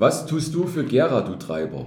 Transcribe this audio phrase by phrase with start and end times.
[0.00, 1.86] Was tust du für Gera, du Treiber?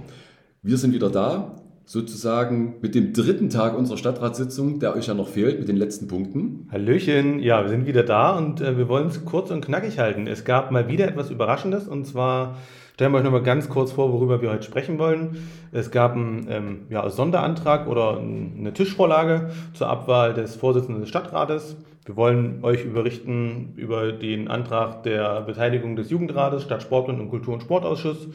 [0.60, 5.28] Wir sind wieder da, sozusagen mit dem dritten Tag unserer Stadtratssitzung, der euch ja noch
[5.28, 6.68] fehlt, mit den letzten Punkten.
[6.70, 10.26] Hallöchen, ja, wir sind wieder da und äh, wir wollen es kurz und knackig halten.
[10.26, 12.58] Es gab mal wieder etwas Überraschendes und zwar
[12.92, 15.48] stellen wir euch nochmal ganz kurz vor, worüber wir heute sprechen wollen.
[15.72, 21.76] Es gab einen ähm, ja, Sonderantrag oder eine Tischvorlage zur Abwahl des Vorsitzenden des Stadtrates.
[22.04, 27.54] Wir wollen euch überrichten über den Antrag der Beteiligung des Jugendrates, Stadt Sportbund und Kultur-
[27.54, 28.28] und Sportausschuss.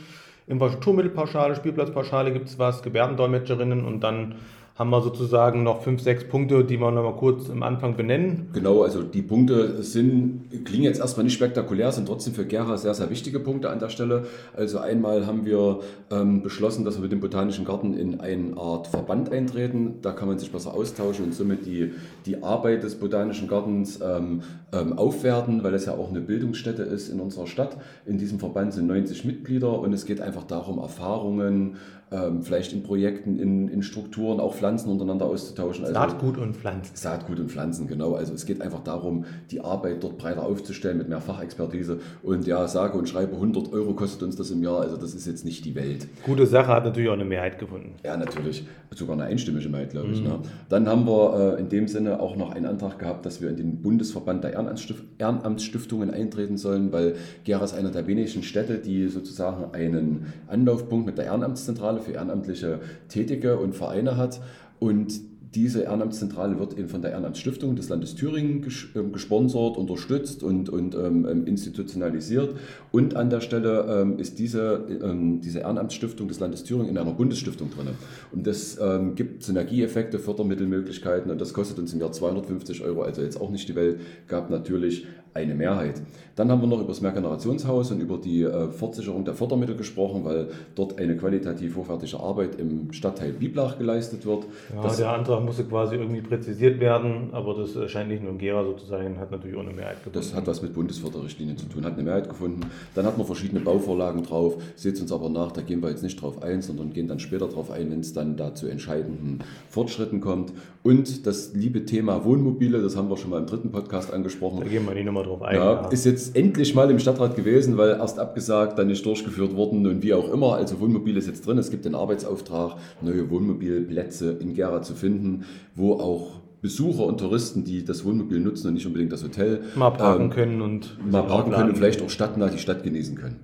[0.48, 4.36] Infrastrukturmittelpauschale, Spielplatzpauschale gibt es was, Gebärdendolmetscherinnen und dann
[4.78, 8.50] haben wir sozusagen noch fünf, sechs Punkte, die wir noch mal kurz am Anfang benennen.
[8.54, 12.94] Genau, also die Punkte sind, klingen jetzt erstmal nicht spektakulär, sind trotzdem für Gera sehr,
[12.94, 14.26] sehr wichtige Punkte an der Stelle.
[14.56, 15.80] Also einmal haben wir
[16.12, 19.96] ähm, beschlossen, dass wir mit dem Botanischen Garten in eine Art Verband eintreten.
[20.04, 21.94] Da kann man sich besser austauschen und somit die,
[22.28, 27.10] die Arbeit des Botanischen Gartens ähm, ähm, aufwerten, weil es ja auch eine Bildungsstätte ist
[27.10, 27.78] in unserer Stadt.
[28.06, 31.78] In diesem Verband sind 90 Mitglieder und es geht einfach darum, Erfahrungen,
[32.10, 35.84] ähm, vielleicht in Projekten, in, in Strukturen, auch Pflanzen untereinander auszutauschen.
[35.84, 36.96] Also Saatgut und Pflanzen.
[36.96, 38.14] Saatgut und Pflanzen, genau.
[38.14, 42.00] Also es geht einfach darum, die Arbeit dort breiter aufzustellen mit mehr Fachexpertise.
[42.24, 44.82] Und ja, sage und schreibe, 100 Euro kostet uns das im Jahr.
[44.82, 46.08] Also das ist jetzt nicht die Welt.
[46.24, 47.96] Gute Sache, hat natürlich auch eine Mehrheit gefunden.
[48.06, 48.66] Ja, natürlich.
[48.96, 50.22] Sogar eine einstimmige Mehrheit, glaube ich.
[50.22, 50.28] Mhm.
[50.28, 50.40] Ne?
[50.70, 53.58] Dann haben wir äh, in dem Sinne auch noch einen Antrag gehabt, dass wir in
[53.58, 59.74] den Bundesverband der Ehrenamtsstiftungen eintreten sollen, weil Gera ist einer der wenigen Städte, die sozusagen
[59.74, 64.42] einen Anlaufpunkt mit der Ehrenamtszentrale Zentrale für ehrenamtliche Tätige und Vereine hat.
[64.80, 65.22] Und
[65.56, 70.94] diese Ehrenamtszentrale wird eben von der Ehrenamtsstiftung des Landes Thüringen ähm, gesponsert, unterstützt und, und
[70.94, 72.56] ähm, ähm, institutionalisiert.
[72.92, 77.14] Und an der Stelle ähm, ist diese, ähm, diese Ehrenamtsstiftung des Landes Thüringen in einer
[77.14, 77.88] Bundesstiftung drin.
[78.32, 83.22] Und das ähm, gibt Synergieeffekte, Fördermittelmöglichkeiten und das kostet uns im Jahr 250 Euro, also
[83.22, 85.08] jetzt auch nicht die Welt, gab natürlich
[85.38, 86.02] eine Mehrheit.
[86.36, 90.24] Dann haben wir noch über das Mehrgenerationshaus und über die äh, Fortsicherung der Fördermittel gesprochen,
[90.26, 94.46] weil dort eine qualitativ hochwertige Arbeit im Stadtteil Biblach geleistet wird.
[94.76, 98.38] Ja, das der Antrag musste quasi irgendwie präzisiert werden, aber das scheint nicht nur in
[98.38, 100.20] Gera so zu sein, hat natürlich auch eine Mehrheit gefunden.
[100.20, 102.62] Das hat was mit Bundesförderrichtlinien zu tun, hat eine Mehrheit gefunden.
[102.94, 106.22] Dann hat man verschiedene Bauvorlagen drauf, seht uns aber nach, da gehen wir jetzt nicht
[106.22, 110.22] drauf ein, sondern gehen dann später drauf ein, wenn es dann da zu entscheidenden Fortschritten
[110.22, 110.54] kommt.
[110.84, 114.62] Und das liebe Thema Wohnmobile, das haben wir schon mal im dritten Podcast angesprochen.
[114.62, 115.56] Da gehen wir nicht nochmal drauf ein.
[115.56, 115.88] Ja, ja.
[115.90, 120.02] Ist jetzt endlich mal im Stadtrat gewesen, weil erst abgesagt, dann nicht durchgeführt worden und
[120.04, 120.56] wie auch immer.
[120.56, 121.58] Also Wohnmobil ist jetzt drin.
[121.58, 125.46] Es gibt den Arbeitsauftrag, neue Wohnmobilplätze in Gera zu finden,
[125.76, 129.92] wo auch Besucher und Touristen, die das Wohnmobil nutzen und nicht unbedingt das Hotel, mal
[129.92, 133.40] parken ähm, können und mal parken können und vielleicht auch stadtnah die Stadt genießen können.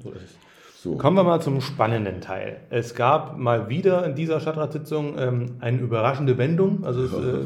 [0.83, 0.97] So.
[0.97, 2.57] Kommen wir mal zum spannenden Teil.
[2.69, 6.83] Es gab mal wieder in dieser Stadtratssitzung ähm, eine überraschende Wendung.
[6.83, 7.45] Also es, äh,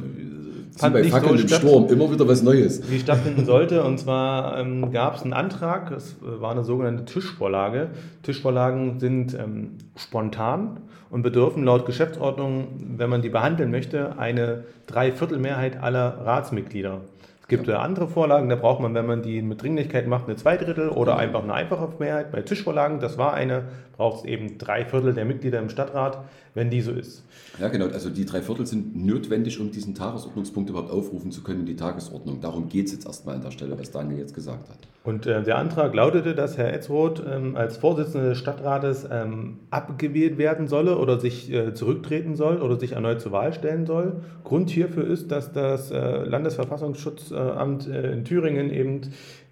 [0.78, 2.90] fand bei Fackeln im Sturm, immer wieder was Neues.
[2.90, 3.84] Wie stattfinden sollte.
[3.84, 7.90] Und zwar ähm, gab es einen Antrag, es war eine sogenannte Tischvorlage.
[8.24, 10.80] Tischvorlagen sind ähm, spontan
[11.10, 12.68] und bedürfen laut Geschäftsordnung,
[12.98, 17.02] wenn man die behandeln möchte, eine Dreiviertelmehrheit aller Ratsmitglieder.
[17.42, 17.80] Es gibt ja.
[17.80, 21.24] andere Vorlagen, da braucht man, wenn man die mit Dringlichkeit macht, eine Zweidrittel oder genau.
[21.24, 22.30] einfach eine einfache Mehrheit.
[22.30, 23.64] Bei Tischvorlagen, das war eine,
[23.98, 27.24] braucht es eben drei Viertel der Mitglieder im Stadtrat, wenn die so ist.
[27.60, 27.88] Ja, genau.
[27.88, 32.40] Also die drei Viertel sind notwendig, um diesen Tagesordnungspunkt überhaupt aufrufen zu können, die Tagesordnung.
[32.40, 34.78] Darum geht es jetzt erstmal an der Stelle, was Daniel jetzt gesagt hat.
[35.04, 40.38] Und äh, der Antrag lautete, dass Herr Etzroth ähm, als Vorsitzender des Stadtrates ähm, abgewählt
[40.38, 44.22] werden solle oder sich äh, zurücktreten soll oder sich erneut zur Wahl stellen soll.
[44.44, 49.02] Grund hierfür ist, dass das äh, Landesverfassungsschutzamt äh, in Thüringen eben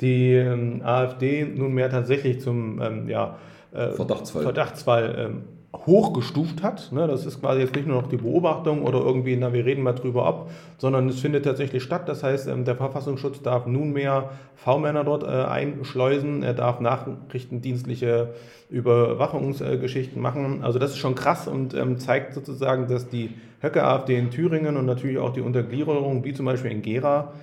[0.01, 3.37] die ähm, AfD nunmehr tatsächlich zum ähm, ja,
[3.71, 5.43] äh, Verdachtsfall, Verdachtsfall ähm,
[5.85, 6.91] hochgestuft hat.
[6.91, 7.07] Ne?
[7.07, 9.93] Das ist quasi jetzt nicht nur noch die Beobachtung oder irgendwie, na, wir reden mal
[9.93, 12.07] drüber ab, sondern es findet tatsächlich statt.
[12.07, 18.29] Das heißt, ähm, der Verfassungsschutz darf nunmehr V-Männer dort äh, einschleusen, er darf nachrichtendienstliche
[18.69, 20.63] Überwachungsgeschichten machen.
[20.63, 23.31] Also das ist schon krass und ähm, zeigt sozusagen, dass die
[23.61, 27.33] Höcke-AfD in Thüringen und natürlich auch die Untergliederung, wie zum Beispiel in Gera,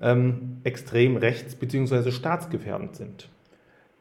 [0.00, 2.10] ähm, extrem rechts- bzw.
[2.10, 3.28] staatsgefährdend sind.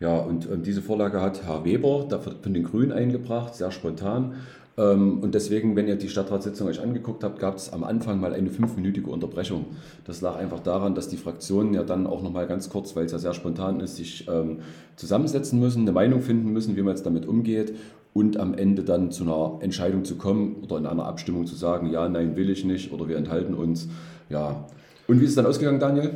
[0.01, 2.07] Ja, und ähm, diese Vorlage hat Herr Weber
[2.41, 4.33] von den Grünen eingebracht, sehr spontan.
[4.75, 8.33] Ähm, und deswegen, wenn ihr die Stadtratssitzung euch angeguckt habt, gab es am Anfang mal
[8.33, 9.67] eine fünfminütige Unterbrechung.
[10.05, 13.11] Das lag einfach daran, dass die Fraktionen ja dann auch nochmal ganz kurz, weil es
[13.11, 14.59] ja sehr spontan ist, sich ähm,
[14.95, 17.75] zusammensetzen müssen, eine Meinung finden müssen, wie man jetzt damit umgeht
[18.13, 21.91] und am Ende dann zu einer Entscheidung zu kommen oder in einer Abstimmung zu sagen,
[21.91, 23.87] ja, nein, will ich nicht oder wir enthalten uns.
[24.29, 24.65] Ja.
[25.07, 26.11] Und wie ist es dann ausgegangen, Daniel?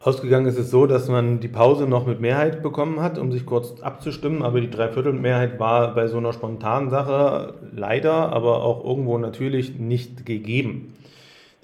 [0.00, 3.44] Ausgegangen ist es so, dass man die Pause noch mit Mehrheit bekommen hat, um sich
[3.44, 9.18] kurz abzustimmen, aber die Dreiviertelmehrheit war bei so einer spontanen Sache leider, aber auch irgendwo
[9.18, 10.94] natürlich nicht gegeben.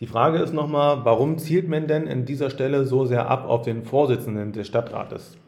[0.01, 3.63] Die Frage ist nochmal, warum zielt man denn an dieser Stelle so sehr ab auf
[3.63, 5.39] den Vorsitzenden des Stadtrates?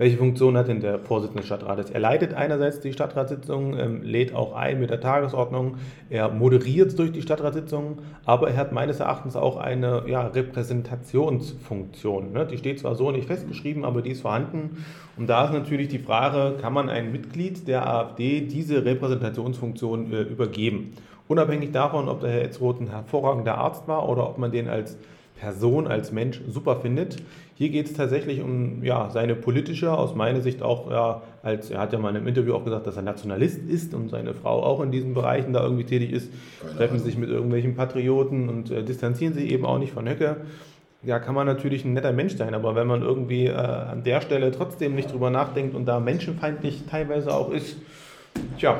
[0.00, 1.90] Welche Funktion hat denn der Vorsitzende des Stadtrates?
[1.90, 5.76] Er leitet einerseits die Stadtratssitzung, ähm, lädt auch ein mit der Tagesordnung,
[6.08, 12.32] er moderiert durch die Stadtratssitzung, aber er hat meines Erachtens auch eine ja, Repräsentationsfunktion.
[12.32, 12.46] Ne?
[12.46, 14.82] Die steht zwar so nicht festgeschrieben, aber die ist vorhanden.
[15.18, 20.22] Und da ist natürlich die Frage, kann man ein Mitglied der AfD diese Repräsentationsfunktion äh,
[20.22, 20.94] übergeben?
[21.28, 24.96] Unabhängig davon, ob der Herr Etzroth ein hervorragender Arzt war oder ob man den als
[25.40, 27.16] Person, als Mensch super findet.
[27.54, 31.80] Hier geht es tatsächlich um ja, seine politische, aus meiner Sicht auch, ja, als er
[31.80, 34.62] hat ja mal in einem Interview auch gesagt, dass er Nationalist ist und seine Frau
[34.62, 37.06] auch in diesen Bereichen da irgendwie tätig ist, Keine treffen Ahnung.
[37.06, 40.36] sich mit irgendwelchen Patrioten und äh, distanzieren sich eben auch nicht von Höcke.
[41.02, 44.20] Ja, kann man natürlich ein netter Mensch sein, aber wenn man irgendwie äh, an der
[44.20, 47.78] Stelle trotzdem nicht drüber nachdenkt und da menschenfeindlich teilweise auch ist,
[48.58, 48.78] tja,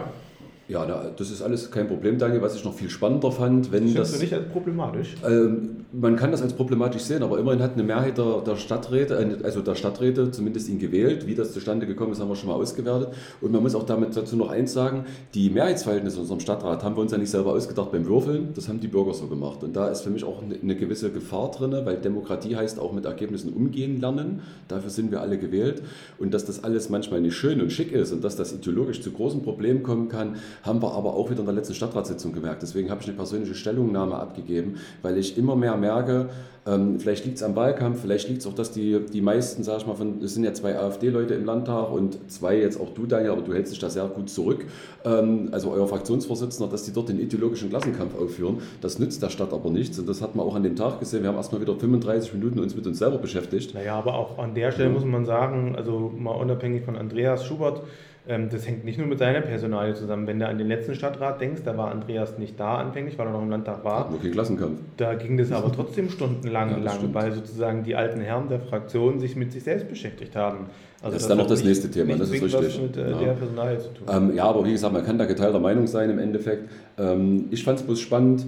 [0.70, 2.43] ja, das ist alles kein Problem, Daniel.
[2.43, 4.12] Was ich noch viel spannender fand, wenn das.
[4.12, 5.17] du nicht als problematisch?
[5.26, 9.40] Ähm, man kann das als problematisch sehen, aber immerhin hat eine Mehrheit der, der, Stadträte,
[9.43, 11.26] also der Stadträte zumindest ihn gewählt.
[11.26, 13.08] Wie das zustande gekommen ist, haben wir schon mal ausgewertet.
[13.40, 16.96] Und man muss auch damit dazu noch eins sagen: Die Mehrheitsverhältnisse in unserem Stadtrat haben
[16.96, 18.50] wir uns ja nicht selber ausgedacht beim Würfeln.
[18.55, 19.64] Das haben die Bürger so gemacht.
[19.64, 23.06] Und da ist für mich auch eine gewisse Gefahr drin, weil Demokratie heißt auch mit
[23.06, 24.43] Ergebnissen umgehen lernen.
[24.69, 25.82] Dafür sind wir alle gewählt.
[26.20, 29.11] Und dass das alles manchmal nicht schön und schick ist und dass das ideologisch zu
[29.11, 32.62] großen Problemen kommen kann, haben wir aber auch wieder in der letzten Stadtratssitzung gemerkt.
[32.62, 36.28] Deswegen habe ich eine persönliche Stellungnahme abgegeben, weil ich immer mehr merke,
[36.66, 39.78] ähm, vielleicht liegt es am Wahlkampf, vielleicht liegt es auch, dass die, die meisten, sag
[39.78, 43.06] ich mal, von, es sind ja zwei AfD-Leute im Landtag und zwei jetzt auch du,
[43.06, 44.66] Daniel, aber du hältst dich da sehr gut zurück,
[45.04, 48.58] ähm, also euer Fraktionsvorsitzender, dass die dort den ideologischen Klassenkampf aufführen.
[48.82, 51.22] Das nützt der Stadt aber nichts und das hat man auch an dem Tag gesehen.
[51.22, 53.74] Wir haben erstmal wieder 35 Minuten uns mit uns selber beschäftigt.
[53.74, 54.94] Naja, aber auch an der Stelle ja.
[54.94, 57.82] muss man sagen, also mal unabhängig von Andreas Schubert,
[58.26, 60.26] das hängt nicht nur mit seiner Personalie zusammen.
[60.26, 63.32] Wenn du an den letzten Stadtrat denkst, da war Andreas nicht da anfänglich, weil er
[63.32, 64.12] noch im Landtag war.
[64.22, 64.78] Wir Klassenkampf.
[64.96, 69.19] Da ging das aber trotzdem stundenlang, ja, lang, weil sozusagen die alten Herren der Fraktion
[69.19, 70.67] sich mit sich selbst beschäftigt haben.
[71.02, 72.82] Also das ist dann noch das nächste Thema, das ist richtig.
[72.82, 73.19] Mit äh, ja.
[73.19, 74.06] der Personalie zu tun.
[74.11, 76.69] Ähm, ja, aber wie gesagt, man kann da geteilter Meinung sein im Endeffekt.
[76.99, 78.44] Ähm, ich fand es bloß spannend,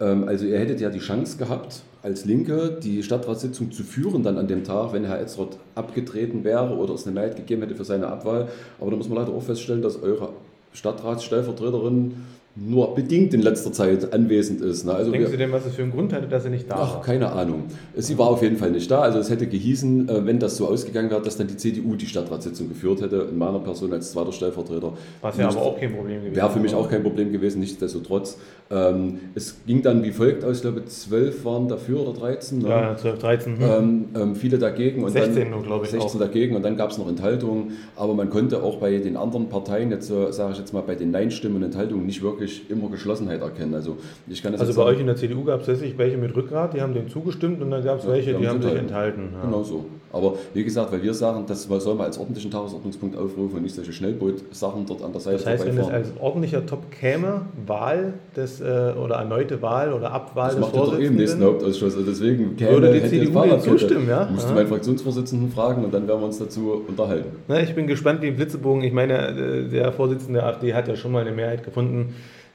[0.00, 4.38] ähm, also ihr hättet ja die Chance gehabt, als Linke die Stadtratssitzung zu führen dann
[4.38, 7.84] an dem Tag, wenn Herr Etzroth abgetreten wäre oder es eine Mehrheit gegeben hätte für
[7.84, 8.48] seine Abwahl.
[8.80, 10.30] Aber da muss man leider auch feststellen, dass eure
[10.72, 12.14] Stadtratsstellvertreterin
[12.54, 14.84] nur bedingt in letzter Zeit anwesend ist.
[14.84, 14.92] Ne?
[14.92, 16.76] Also Denkst wir, du denn, was es für einen Grund hatte, dass sie nicht da
[16.76, 17.02] ach, war?
[17.02, 17.64] keine Ahnung.
[17.96, 19.00] Sie war auf jeden Fall nicht da.
[19.00, 22.06] Also es hätte gehießen, äh, wenn das so ausgegangen wäre, dass dann die CDU die
[22.06, 24.92] Stadtratssitzung geführt hätte, in meiner Person als zweiter Stellvertreter.
[25.22, 26.36] Was ja aber auch kein Problem gewesen.
[26.36, 28.36] Wäre für mich auch kein Problem gewesen, nichtsdestotrotz.
[28.70, 32.58] Ähm, es ging dann wie folgt aus, ich glaube zwölf waren dafür oder 13.
[32.58, 32.68] Ne?
[32.68, 33.56] Ja, 12, 13.
[33.56, 33.62] Hm.
[33.62, 35.04] Ähm, ähm, viele dagegen.
[35.04, 36.26] Und 16 dann, glaube ich 16 auch.
[36.26, 37.78] dagegen und dann gab es noch Enthaltungen.
[37.96, 41.10] Aber man konnte auch bei den anderen Parteien, jetzt sage ich jetzt mal bei den
[41.10, 43.74] Nein-Stimmen und Enthaltungen, nicht wirklich immer geschlossen Geschlossenheit erkennen.
[43.74, 43.98] Also,
[44.28, 46.34] ich kann das also bei sagen, euch in der CDU gab es tatsächlich welche mit
[46.34, 48.74] Rückgrat, die haben dem zugestimmt und dann gab es ja, welche, die haben, die haben
[48.74, 49.30] sich enthalten.
[49.34, 49.42] Ja.
[49.42, 49.86] Genau so.
[50.12, 53.74] Aber wie gesagt, weil wir sagen, das soll man als ordentlichen Tagesordnungspunkt aufrufen und nicht
[53.74, 58.14] solche Schnellboot-Sachen dort an der Seite Das heißt, wenn es als ordentlicher Top käme, Wahl
[58.36, 60.78] des, äh, oder erneute Wahl oder Abwahl das des macht Vorsitzenden.
[60.78, 61.96] Das macht doch eben nächsten Hauptausschuss.
[61.96, 64.28] Also deswegen käme, würde die CDU dem zustimmen, ja?
[64.30, 64.54] Musste ja.
[64.54, 67.30] meinen Fraktionsvorsitzenden fragen und dann werden wir uns dazu unterhalten.
[67.48, 68.82] Na, ich bin gespannt wie ein Blitzebogen.
[68.84, 72.14] Ich meine, äh, der Vorsitzende der AfD hat ja schon mal eine Mehrheit gefunden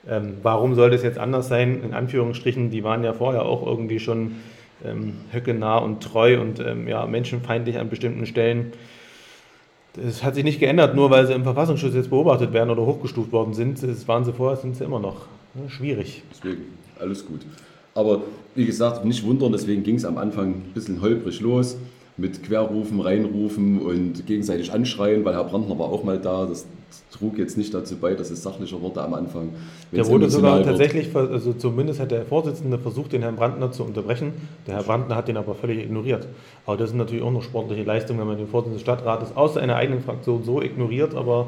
[0.09, 1.81] ähm, warum sollte es jetzt anders sein?
[1.83, 4.36] In Anführungsstrichen, die waren ja vorher auch irgendwie schon
[4.83, 8.74] ähm, höckenah und treu und ähm, ja, menschenfeindlich an bestimmten Stellen.
[9.94, 13.31] Das hat sich nicht geändert, nur weil sie im Verfassungsschutz jetzt beobachtet werden oder hochgestuft
[13.31, 13.81] worden sind.
[13.81, 15.25] Das waren sie vorher, sind sie immer noch.
[15.56, 16.21] Ja, schwierig.
[16.31, 16.63] Deswegen,
[16.99, 17.42] alles gut.
[17.95, 18.21] Aber
[18.54, 21.78] wie gesagt, nicht wundern, deswegen ging es am Anfang ein bisschen holprig los
[22.16, 26.45] mit Querrufen, Reinrufen und gegenseitig anschreien, weil Herr Brandner war auch mal da.
[26.45, 26.68] Das
[27.11, 29.49] trug jetzt nicht dazu bei, dass es sachlicher wurde am Anfang.
[29.91, 34.33] Der wurde sogar tatsächlich, also zumindest hat der Vorsitzende versucht, den Herrn Brandner zu unterbrechen.
[34.65, 36.27] Der Herr Brandner hat den aber völlig ignoriert.
[36.65, 39.56] Aber das ist natürlich auch eine sportliche Leistung, wenn man den Vorsitzenden des Stadtrates aus
[39.56, 41.15] seiner eigenen Fraktion so ignoriert.
[41.15, 41.47] Aber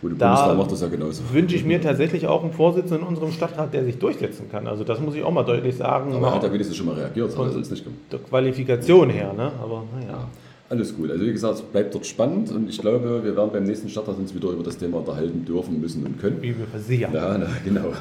[0.00, 1.22] Gut, da macht das ja genauso.
[1.32, 4.66] wünsche ich mir tatsächlich auch einen Vorsitzenden in unserem Stadtrat, der sich durchsetzen kann.
[4.66, 6.14] Also das muss ich auch mal deutlich sagen.
[6.14, 7.50] Aber er hat ja wenigstens schon mal reagiert, von
[8.12, 9.32] der Qualifikation her.
[9.32, 9.50] Ne?
[9.62, 10.12] Aber naja.
[10.12, 10.28] Ja.
[10.70, 11.10] Alles gut.
[11.10, 14.18] Also wie gesagt, es bleibt dort spannend und ich glaube, wir werden beim nächsten Stadtrat
[14.18, 16.42] uns wieder über das Thema unterhalten dürfen, müssen und können.
[16.42, 17.14] Wie wir versichern.
[17.14, 17.92] Ja, na, genau.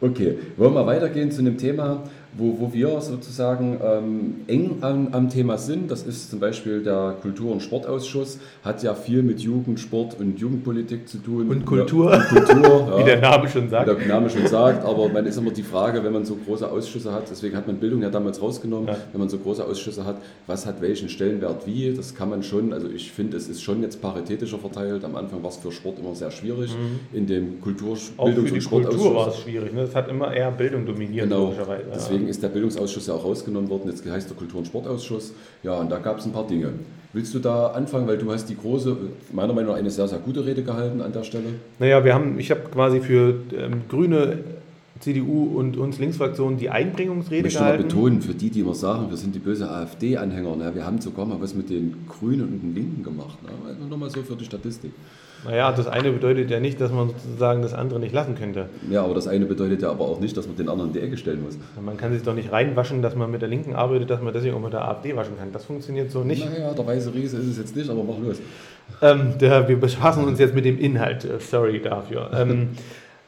[0.00, 2.02] Okay, wollen wir weitergehen zu einem Thema,
[2.36, 5.90] wo, wo wir sozusagen ähm, eng am, am, Thema sind.
[5.90, 10.38] Das ist zum Beispiel der Kultur- und Sportausschuss, hat ja viel mit Jugend, Sport und
[10.38, 11.48] Jugendpolitik zu tun.
[11.48, 13.90] Und Kultur, ja, und Kultur ja, wie der Name schon sagt.
[13.90, 16.70] Wie der Name schon sagt, aber man ist immer die Frage, wenn man so große
[16.70, 18.96] Ausschüsse hat, deswegen hat man Bildung ja damals rausgenommen, ja.
[19.12, 20.16] wenn man so große Ausschüsse hat,
[20.46, 23.82] was hat welchen Stellenwert wie, das kann man schon, also ich finde, es ist schon
[23.82, 25.04] jetzt paritätischer verteilt.
[25.04, 27.16] Am Anfang war es für Sport immer sehr schwierig, mhm.
[27.16, 29.02] in dem Kultur-, Bildungs- und Sportausschuss.
[29.02, 29.82] Kultur war es schwierig, ne?
[29.82, 31.52] es hat immer eher Bildung dominiert, genau.
[31.94, 33.88] Deswegen deswegen ist der Bildungsausschuss ja auch rausgenommen worden.
[33.88, 35.32] Jetzt heißt der Kultur- und Sportausschuss.
[35.62, 36.72] Ja, und da gab es ein paar Dinge.
[37.12, 38.96] Willst du da anfangen, weil du hast die große,
[39.32, 41.46] meiner Meinung nach eine sehr, sehr gute Rede gehalten an der Stelle?
[41.78, 44.38] Naja, wir haben, ich habe quasi für ähm, Grüne,
[45.00, 47.82] CDU und uns Linksfraktion die Einbringungsrede ich gehalten.
[47.82, 50.74] Ich betonen, für die, die immer sagen, wir sind die böse AfD-Anhänger, ne?
[50.74, 53.38] wir haben sogar mal was mit den Grünen und den Linken gemacht.
[53.42, 53.50] Ne?
[53.88, 54.90] Nur mal so für die Statistik.
[55.44, 58.68] Naja, das eine bedeutet ja nicht, dass man sozusagen das andere nicht lassen könnte.
[58.90, 61.00] Ja, aber das eine bedeutet ja aber auch nicht, dass man den anderen in die
[61.00, 61.56] Ecke stellen muss.
[61.80, 64.54] Man kann sich doch nicht reinwaschen, dass man mit der Linken arbeitet, dass man deswegen
[64.54, 65.52] auch mit der AfD waschen kann.
[65.52, 66.44] Das funktioniert so nicht.
[66.44, 68.38] Naja, der weiße Riese ist es jetzt nicht, aber mach los.
[69.00, 71.24] Ähm, der, wir befassen uns jetzt mit dem Inhalt.
[71.24, 72.30] Äh, sorry dafür.
[72.38, 72.68] Ähm,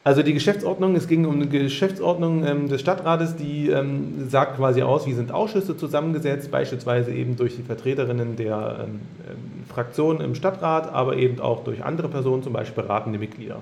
[0.03, 4.81] also die Geschäftsordnung, es ging um eine Geschäftsordnung ähm, des Stadtrates, die ähm, sagt quasi
[4.81, 10.35] aus, wie sind Ausschüsse zusammengesetzt, beispielsweise eben durch die Vertreterinnen der ähm, ähm Fraktionen im
[10.35, 13.57] Stadtrat, aber eben auch durch andere Personen, zum Beispiel beratende Mitglieder.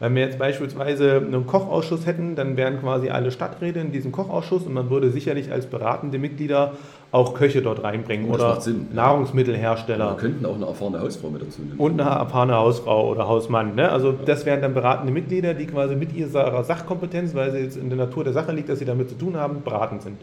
[0.00, 4.64] Wenn wir jetzt beispielsweise einen Kochausschuss hätten, dann wären quasi alle Stadträte in diesem Kochausschuss
[4.64, 6.72] und man würde sicherlich als beratende Mitglieder
[7.12, 10.12] auch Köche dort reinbringen oder Sinn, Nahrungsmittelhersteller.
[10.12, 11.78] Wir könnten auch eine erfahrene Hausfrau mit dazu nehmen.
[11.78, 13.74] Und eine erfahrene Hausfrau oder Hausmann.
[13.74, 13.90] Ne?
[13.90, 17.90] Also das wären dann beratende Mitglieder, die quasi mit ihrer Sachkompetenz, weil sie jetzt in
[17.90, 20.16] der Natur der Sache liegt, dass sie damit zu tun haben, beratend sind.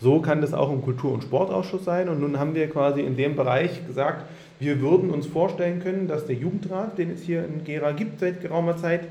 [0.00, 2.08] So kann das auch im Kultur- und Sportausschuss sein.
[2.08, 4.24] Und nun haben wir quasi in dem Bereich gesagt,
[4.60, 8.40] wir würden uns vorstellen können, dass der Jugendrat, den es hier in Gera gibt seit
[8.40, 9.02] geraumer Zeit,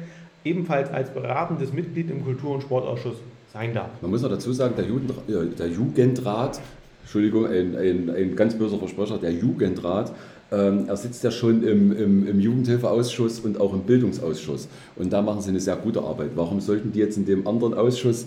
[0.46, 3.18] ebenfalls als beratendes Mitglied im Kultur- und Sportausschuss
[3.54, 3.90] sein darf.
[4.02, 6.60] Man muss noch dazu sagen, der, Jugend, der Jugendrat,
[7.04, 10.12] Entschuldigung, ein, ein, ein ganz böser Versprecher, der Jugendrat,
[10.52, 14.68] ähm, er sitzt ja schon im, im, im, Jugendhilfeausschuss und auch im Bildungsausschuss.
[14.96, 16.32] Und da machen sie eine sehr gute Arbeit.
[16.36, 18.26] Warum sollten die jetzt in dem anderen Ausschuss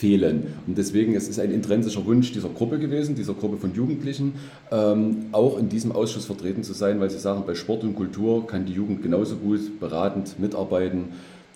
[0.00, 0.54] fehlen.
[0.66, 4.32] Und deswegen es ist es ein intrinsischer Wunsch dieser Gruppe gewesen, dieser Gruppe von Jugendlichen,
[4.72, 8.46] ähm, auch in diesem Ausschuss vertreten zu sein, weil sie sagen, bei Sport und Kultur
[8.46, 11.10] kann die Jugend genauso gut beratend mitarbeiten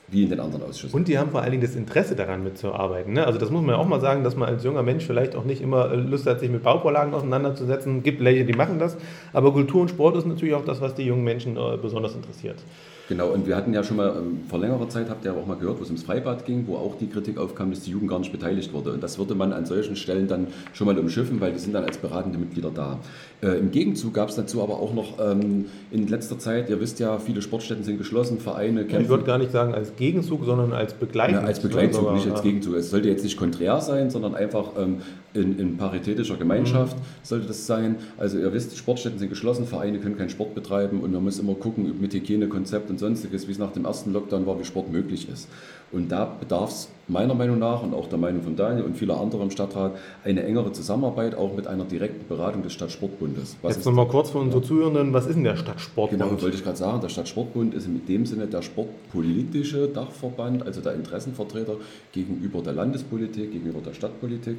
[0.08, 0.94] wie in den anderen Ausschüssen.
[0.94, 3.14] Und die haben vor allen Dingen das Interesse daran mitzuarbeiten.
[3.14, 3.26] Ne?
[3.26, 5.44] Also das muss man ja auch mal sagen, dass man als junger Mensch vielleicht auch
[5.44, 7.98] nicht immer Lust hat, sich mit Bauvorlagen auseinanderzusetzen.
[7.98, 8.98] Es gibt welche, die machen das.
[9.32, 12.62] Aber Kultur und Sport ist natürlich auch das, was die jungen Menschen äh, besonders interessiert.
[13.08, 15.56] Genau, und wir hatten ja schon mal ähm, vor längerer Zeit, habt ihr auch mal
[15.56, 18.18] gehört, wo es ums Freibad ging, wo auch die Kritik aufkam, dass die Jugend gar
[18.18, 18.92] nicht beteiligt wurde.
[18.92, 21.84] Und das würde man an solchen Stellen dann schon mal umschiffen, weil die sind dann
[21.84, 22.98] als beratende Mitglieder da.
[23.42, 26.98] Äh, Im Gegenzug gab es dazu aber auch noch ähm, in letzter Zeit, ihr wisst
[26.98, 29.02] ja, viele Sportstätten sind geschlossen, Vereine kämpfen.
[29.02, 31.42] Ich würde gar nicht sagen als Gegenzug, sondern als Begleitzug.
[31.42, 32.74] Ja, als Begleitzug, nicht als Gegenzug.
[32.74, 35.02] Es sollte jetzt nicht konträr sein, sondern einfach ähm,
[35.34, 37.02] in, in, paritätischer Gemeinschaft mhm.
[37.22, 37.96] sollte das sein.
[38.16, 41.54] Also ihr wisst, Sportstätten sind geschlossen, Vereine können keinen Sport betreiben und man muss immer
[41.54, 45.28] gucken mit Hygienekonzept und sonstiges, wie es nach dem ersten Lockdown war, wie Sport möglich
[45.28, 45.48] ist.
[45.92, 49.20] Und da bedarf es meiner Meinung nach und auch der Meinung von Daniel und vieler
[49.20, 49.92] anderer im Stadtrat
[50.24, 53.56] eine engere Zusammenarbeit, auch mit einer direkten Beratung des Stadtsportbundes.
[53.62, 54.68] Was Jetzt nochmal kurz für unsere ja.
[54.68, 56.20] Zuhörenden, was ist denn der Stadtsportbund?
[56.20, 60.80] Genau, wollte ich gerade sagen, der Stadtsportbund ist in dem Sinne der sportpolitische Dachverband, also
[60.80, 61.76] der Interessenvertreter
[62.12, 64.56] gegenüber der Landespolitik, gegenüber der Stadtpolitik,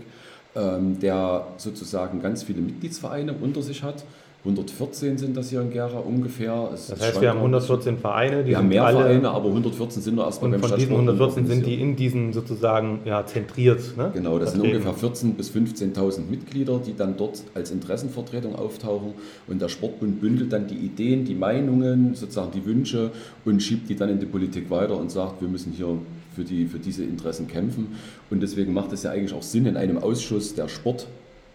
[0.56, 4.06] der sozusagen ganz viele Mitgliedsvereine unter sich hat
[4.46, 6.70] 114 sind das hier in Gera ungefähr.
[6.72, 8.46] Es das heißt, wir haben 114 Vereine.
[8.46, 11.82] wir haben mehr Vereine, aber 114 sind nur erstmal beim Von diesen 114 sind die
[11.82, 13.98] in diesen sozusagen ja, zentriert.
[13.98, 14.12] Ne?
[14.14, 14.84] Genau, das vertreten.
[14.84, 19.14] sind ungefähr 14.000 bis 15.000 Mitglieder, die dann dort als Interessenvertretung auftauchen.
[19.48, 23.12] Und der Sportbund bündelt dann die Ideen, die Meinungen, sozusagen die Wünsche
[23.46, 25.98] und schiebt die dann in die Politik weiter und sagt, wir müssen hier
[26.36, 27.96] für, die, für diese Interessen kämpfen.
[28.30, 31.08] Und deswegen macht es ja eigentlich auch Sinn, in einem Ausschuss der Sport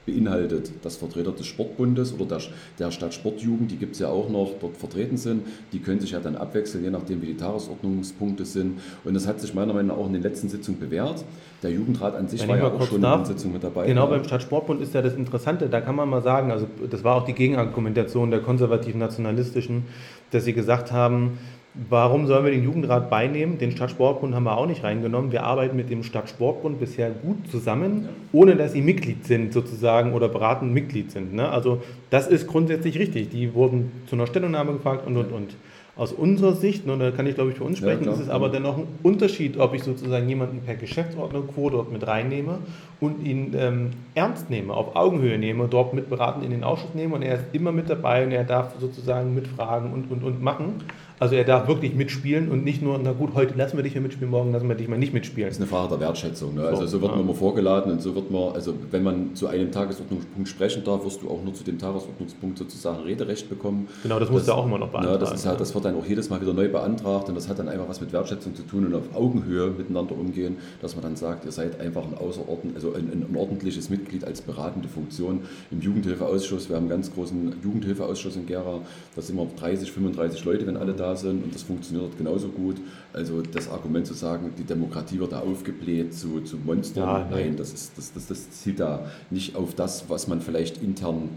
[0.06, 2.40] beinhaltet, dass Vertreter des Sportbundes oder der,
[2.78, 5.42] der Stadtsportjugend, die gibt es ja auch noch, dort vertreten sind.
[5.72, 8.80] Die können sich ja dann abwechseln, je nachdem, wie die Tagesordnungspunkte sind.
[9.04, 11.24] Und das hat sich meiner Meinung nach auch in den letzten Sitzungen bewährt.
[11.62, 13.86] Der Jugendrat an sich Wenn war ja auch schon darf, in den Sitzungen mit dabei.
[13.86, 17.16] Genau, beim Stadtsportbund ist ja das Interessante, da kann man mal sagen, also das war
[17.16, 19.84] auch die Gegenargumentation der konservativ-nationalistischen,
[20.30, 21.38] dass sie gesagt haben,
[21.74, 23.58] Warum sollen wir den Jugendrat beinehmen?
[23.58, 25.30] Den Stadtsportbund haben wir auch nicht reingenommen.
[25.30, 30.28] Wir arbeiten mit dem Stadtsportbund bisher gut zusammen, ohne dass sie Mitglied sind sozusagen oder
[30.28, 31.32] beratend Mitglied sind.
[31.32, 31.48] Ne?
[31.48, 33.28] Also das ist grundsätzlich richtig.
[33.28, 35.50] Die wurden zu einer Stellungnahme gefragt und und und.
[35.96, 38.30] Aus unserer Sicht, und da kann ich glaube ich für uns sprechen, ja, ist es
[38.30, 42.58] aber dennoch ein Unterschied, ob ich sozusagen jemanden per Geschäftsordnung Quo dort mit reinnehme
[43.00, 47.16] und ihn ähm, ernst nehme, auf Augenhöhe nehme, dort mit beratend in den Ausschuss nehme
[47.16, 50.76] und er ist immer mit dabei und er darf sozusagen mitfragen und, und, und machen.
[51.20, 54.00] Also er darf wirklich mitspielen und nicht nur, na gut, heute lassen wir dich hier
[54.00, 55.50] mitspielen, morgen lassen wir dich mal nicht mitspielen.
[55.50, 56.54] Das ist eine Frage der Wertschätzung.
[56.54, 56.62] Ne?
[56.62, 57.18] Also so wird ja.
[57.18, 61.04] man immer vorgeladen und so wird man, also wenn man zu einem Tagesordnungspunkt sprechen darf,
[61.04, 63.86] wirst du auch nur zu dem Tagesordnungspunkt sozusagen Rederecht bekommen.
[64.02, 65.12] Genau, das musst du auch immer noch beantragen.
[65.12, 67.50] Ja, das, ist halt, das wird dann auch jedes Mal wieder neu beantragt und das
[67.50, 71.02] hat dann einfach was mit Wertschätzung zu tun und auf Augenhöhe miteinander umgehen, dass man
[71.02, 75.40] dann sagt, ihr seid einfach ein außerordentlich, also ein, ein, ordentliches Mitglied als beratende Funktion
[75.70, 76.70] im Jugendhilfeausschuss.
[76.70, 78.80] Wir haben einen ganz großen Jugendhilfeausschuss in Gera,
[79.14, 82.48] da sind wir 30, 35 Leute, wenn alle da da sind und das funktioniert genauso
[82.48, 82.76] gut.
[83.12, 87.56] Also das Argument zu sagen, die Demokratie wird da aufgebläht zu, zu Monstern, ja, nein,
[87.56, 91.28] das, ist, das, das, das zielt da nicht auf das, was man vielleicht intern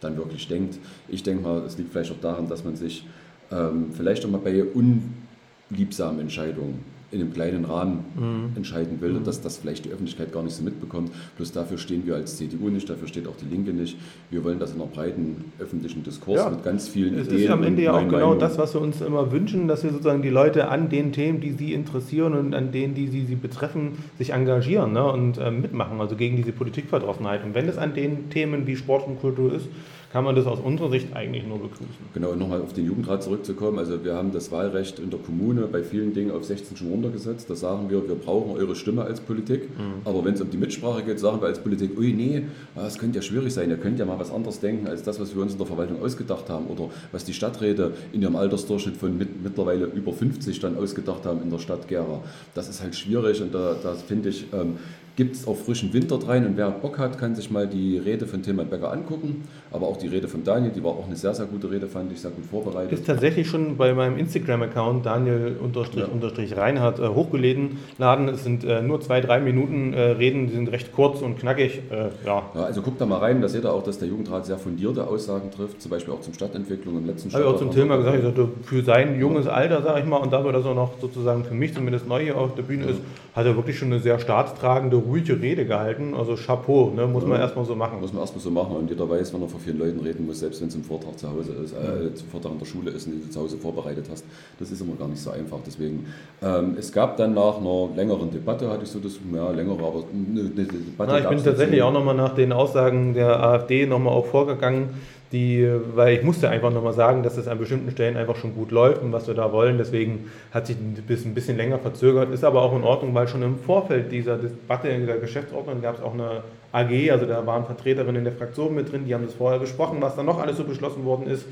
[0.00, 0.78] dann wirklich denkt.
[1.08, 3.04] Ich denke mal, es liegt vielleicht auch daran, dass man sich
[3.50, 8.56] ähm, vielleicht auch mal bei unliebsamen Entscheidungen in einem kleinen Rahmen mhm.
[8.56, 9.16] entscheiden will mhm.
[9.18, 11.10] und dass das vielleicht die Öffentlichkeit gar nicht so mitbekommt.
[11.36, 13.96] Bloß dafür stehen wir als CDU nicht, dafür steht auch die Linke nicht.
[14.30, 16.50] Wir wollen das in einer breiten öffentlichen Diskurs ja.
[16.50, 17.36] mit ganz vielen es Ideen.
[17.38, 18.38] Es ist am Ende ja auch genau Meinung.
[18.38, 21.52] das, was wir uns immer wünschen, dass wir sozusagen die Leute an den Themen, die
[21.52, 26.00] sie interessieren und an denen, die sie, sie betreffen, sich engagieren ne, und äh, mitmachen,
[26.00, 27.42] also gegen diese Politikverdrossenheit.
[27.42, 29.68] Und wenn es an den Themen wie Sport und Kultur ist,
[30.12, 31.86] kann man das aus unserer Sicht eigentlich nur begrüßen.
[32.14, 33.78] Genau, und nochmal auf den Jugendrat zurückzukommen.
[33.78, 37.50] Also wir haben das Wahlrecht in der Kommune bei vielen Dingen auf 16 schon runtergesetzt.
[37.50, 39.68] Da sagen wir, wir brauchen eure Stimme als Politik.
[39.76, 40.06] Mhm.
[40.06, 43.16] Aber wenn es um die Mitsprache geht, sagen wir als Politik, ui nee, das könnte
[43.16, 43.68] ja schwierig sein.
[43.68, 46.02] Ihr könnt ja mal was anderes denken als das, was wir uns in der Verwaltung
[46.02, 50.76] ausgedacht haben oder was die Stadträte in ihrem Altersdurchschnitt von mit, mittlerweile über 50 dann
[50.78, 52.22] ausgedacht haben in der Stadt Gera.
[52.54, 54.78] Das ist halt schwierig und da, da finde ich, ähm,
[55.18, 56.46] gibt es auch frischen Wind dort rein.
[56.46, 59.42] Und wer Bock hat, kann sich mal die Rede von Tilman Becker angucken.
[59.72, 62.12] Aber auch die Rede von Daniel, die war auch eine sehr, sehr gute Rede, fand
[62.12, 62.92] ich sehr gut vorbereitet.
[62.92, 67.04] Ist tatsächlich schon bei meinem Instagram-Account Daniel-Reinhardt ja.
[67.04, 67.78] äh, hochgeladen.
[67.98, 68.28] Laden.
[68.28, 71.80] Es sind äh, nur zwei, drei Minuten äh, Reden, die sind recht kurz und knackig.
[71.90, 72.10] Ja.
[72.54, 72.62] ja.
[72.62, 75.50] also guckt da mal rein, da seht ihr auch, dass der Jugendrat sehr fundierte Aussagen
[75.50, 78.22] trifft, zum Beispiel auch zum Stadtentwicklung im letzten Habe ich auch zum Thema gesagt, ich
[78.22, 81.54] sagte, für sein junges Alter, sage ich mal, und dafür, dass er noch sozusagen für
[81.54, 82.90] mich zumindest neu hier auf der Bühne ja.
[82.90, 83.00] ist,
[83.34, 86.14] hat er wirklich schon eine sehr staatstragende, ruhige Rede gehalten.
[86.14, 87.06] Also Chapeau, ne?
[87.06, 87.28] muss ja.
[87.28, 88.00] man erstmal so machen.
[88.00, 90.40] Muss man erstmal so machen und jeder weiß, wenn er vor vielen Leuten reden muss,
[90.40, 93.06] selbst wenn es im Vortrag zu Hause ist, äh, zum Vortrag in der Schule ist
[93.06, 94.24] und den du zu Hause vorbereitet hast.
[94.58, 95.58] Das ist immer gar nicht so einfach.
[95.66, 96.06] Deswegen,
[96.42, 100.04] ähm, es gab dann nach einer längeren Debatte, hatte ich so das, ja, längere, aber
[100.12, 101.12] eine, eine Debatte.
[101.12, 104.90] Na, ich bin tatsächlich auch nochmal nach den Aussagen der AfD nochmal auch vorgegangen
[105.32, 108.70] die, weil ich musste einfach nochmal sagen, dass es an bestimmten Stellen einfach schon gut
[108.70, 109.78] läuft und was wir da wollen.
[109.78, 113.42] Deswegen hat sich bisschen, ein bisschen länger verzögert, ist aber auch in Ordnung, weil schon
[113.42, 116.42] im Vorfeld dieser Debatte in der Geschäftsordnung gab es auch eine
[116.72, 120.16] AG, also da waren Vertreterinnen der Fraktion mit drin, die haben das vorher besprochen, was
[120.16, 121.46] da noch alles so beschlossen worden ist.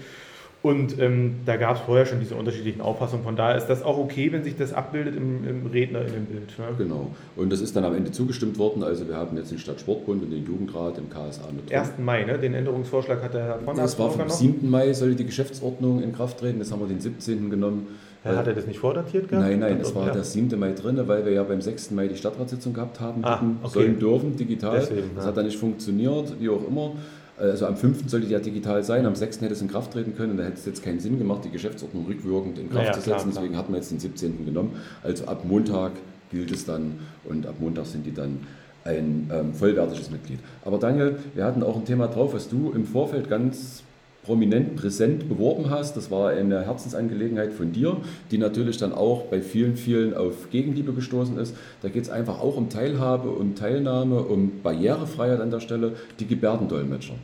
[0.67, 3.23] Und ähm, da gab es vorher schon diese unterschiedlichen Auffassungen.
[3.23, 6.59] Von daher ist das auch okay, wenn sich das abbildet im, im RednerInnenbild.
[6.59, 6.65] Ne?
[6.77, 7.13] Genau.
[7.37, 8.83] Und das ist dann am Ende zugestimmt worden.
[8.83, 11.79] Also wir haben jetzt den Stadtsportbund und den Jugendrat im KSA mit drin.
[11.79, 11.93] 1.
[11.99, 12.37] Mai, ne?
[12.37, 14.69] den Änderungsvorschlag hat der Herr von Das war vom 7.
[14.69, 16.59] Mai, sollte die Geschäftsordnung in Kraft treten.
[16.59, 17.49] Das haben wir den 17.
[17.49, 17.87] genommen.
[18.25, 19.47] Ja, hat er das nicht vordatiert gehabt?
[19.47, 20.15] Nein, nein, es war ja.
[20.15, 20.59] der 7.
[20.59, 21.93] Mai drin, weil wir ja beim 6.
[21.93, 23.73] Mai die Stadtratssitzung gehabt haben, ah, okay.
[23.73, 24.81] sollen dürfen, digital.
[24.81, 25.29] Deswegen, das ja.
[25.29, 26.91] hat dann nicht funktioniert, wie auch immer.
[27.39, 28.09] Also am 5.
[28.09, 29.43] sollte die ja digital sein, am 6.
[29.43, 30.37] hätte es in Kraft treten können.
[30.37, 33.11] Da hätte es jetzt keinen Sinn gemacht, die Geschäftsordnung rückwirkend in Kraft naja, zu setzen.
[33.11, 33.63] Klar, Deswegen klar.
[33.63, 34.47] hatten wir jetzt den 17.
[34.47, 34.81] genommen.
[35.03, 35.93] Also ab Montag
[36.31, 38.41] gilt es dann und ab Montag sind die dann
[38.85, 40.39] ein ähm, vollwertiges Mitglied.
[40.65, 43.83] Aber Daniel, wir hatten auch ein Thema drauf, was du im Vorfeld ganz
[44.27, 45.97] prominent, präsent beworben hast.
[45.97, 47.97] Das war eine Herzensangelegenheit von dir,
[48.31, 51.57] die natürlich dann auch bei vielen, vielen auf Gegenliebe gestoßen ist.
[51.83, 56.27] Da geht es einfach auch um Teilhabe, um Teilnahme, um Barrierefreiheit an der Stelle, die
[56.27, 57.15] Gebärdendolmetscher.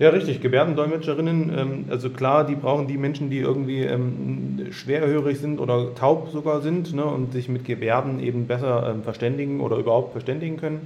[0.00, 0.40] Ja, richtig.
[0.40, 6.30] Gebärdendolmetscherinnen, ähm, also klar, die brauchen die Menschen, die irgendwie ähm, schwerhörig sind oder taub
[6.32, 10.80] sogar sind ne, und sich mit Gebärden eben besser ähm, verständigen oder überhaupt verständigen können.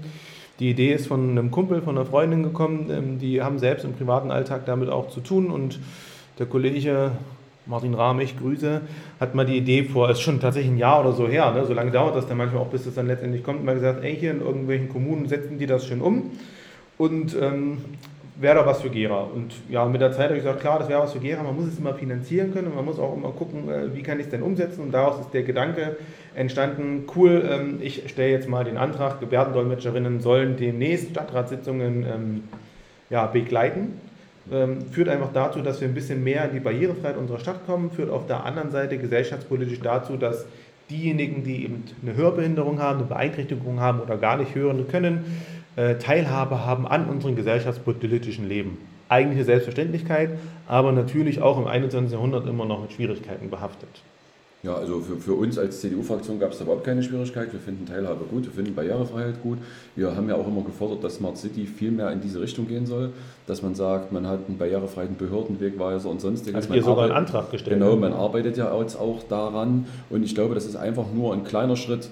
[0.59, 2.91] Die Idee ist von einem Kumpel, von einer Freundin gekommen.
[2.91, 5.51] Ähm, die haben selbst im privaten Alltag damit auch zu tun.
[5.51, 5.79] Und
[6.39, 7.13] der Kollege
[7.69, 8.81] Martin Rahmich, Grüße,
[9.21, 11.67] hat mal die Idee vor, ist schon tatsächlich ein Jahr oder so her, ne?
[11.67, 14.17] so lange dauert das dann manchmal auch, bis es dann letztendlich kommt, mal gesagt, ey,
[14.17, 16.31] hier in irgendwelchen Kommunen setzen die das schön um
[16.97, 17.79] und ähm,
[18.41, 19.23] wäre doch was für Gera.
[19.23, 21.57] Und ja, mit der Zeit habe ich gesagt, klar, das wäre was für Gera, man
[21.57, 24.27] muss es immer finanzieren können und man muss auch immer gucken, äh, wie kann ich
[24.27, 24.83] es denn umsetzen.
[24.83, 25.97] Und daraus ist der Gedanke
[26.35, 32.45] entstanden, cool, ähm, ich stelle jetzt mal den Antrag, Gebärdendolmetscherinnen sollen demnächst Stadtratssitzungen ähm,
[33.11, 34.01] ja, begleiten.
[34.51, 37.91] Ähm, führt einfach dazu, dass wir ein bisschen mehr in die Barrierefreiheit unserer Stadt kommen,
[37.91, 40.47] führt auf der anderen Seite gesellschaftspolitisch dazu, dass
[40.89, 45.43] diejenigen, die eben eine Hörbehinderung haben, eine Beeinträchtigung haben oder gar nicht hören können,
[45.99, 48.79] Teilhabe haben an unserem gesellschaftspolitischen Leben.
[49.09, 50.31] Eigentlich eine Selbstverständlichkeit,
[50.67, 52.13] aber natürlich auch im 21.
[52.13, 53.89] Jahrhundert immer noch mit Schwierigkeiten behaftet.
[54.65, 57.53] Ja, also für, für uns als CDU-Fraktion gab es da überhaupt keine Schwierigkeit.
[57.53, 59.59] Wir finden Teilhabe gut, wir finden Barrierefreiheit gut.
[59.95, 62.85] Wir haben ja auch immer gefordert, dass Smart City viel mehr in diese Richtung gehen
[62.85, 63.11] soll,
[63.47, 66.57] dass man sagt, man hat einen barrierefreien Behördenwegweiser und sonstiges.
[66.57, 67.79] Also hier sogar einen Antrag gestellt.
[67.79, 71.45] Genau, man arbeitet ja jetzt auch daran und ich glaube, das ist einfach nur ein
[71.45, 72.09] kleiner Schritt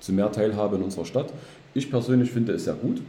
[0.00, 1.32] zu mehr Teilhabe in unserer Stadt.
[1.74, 3.02] Ich persönlich finde es sehr gut.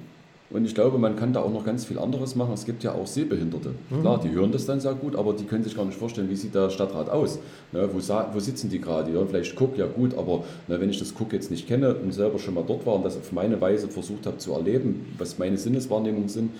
[0.51, 2.53] Und ich glaube, man kann da auch noch ganz viel anderes machen.
[2.53, 3.71] Es gibt ja auch Sehbehinderte.
[3.89, 4.01] Mhm.
[4.01, 6.35] Klar, die hören das dann sehr gut, aber die können sich gar nicht vorstellen, wie
[6.35, 7.39] sieht der Stadtrat aus.
[7.71, 9.11] Ne, wo, wo, sitzen die gerade?
[9.11, 12.13] Hören vielleicht guck, ja gut, aber ne, wenn ich das Guck jetzt nicht kenne und
[12.13, 15.39] selber schon mal dort war und das auf meine Weise versucht habe zu erleben, was
[15.39, 16.51] meine Sinneswahrnehmungen sind,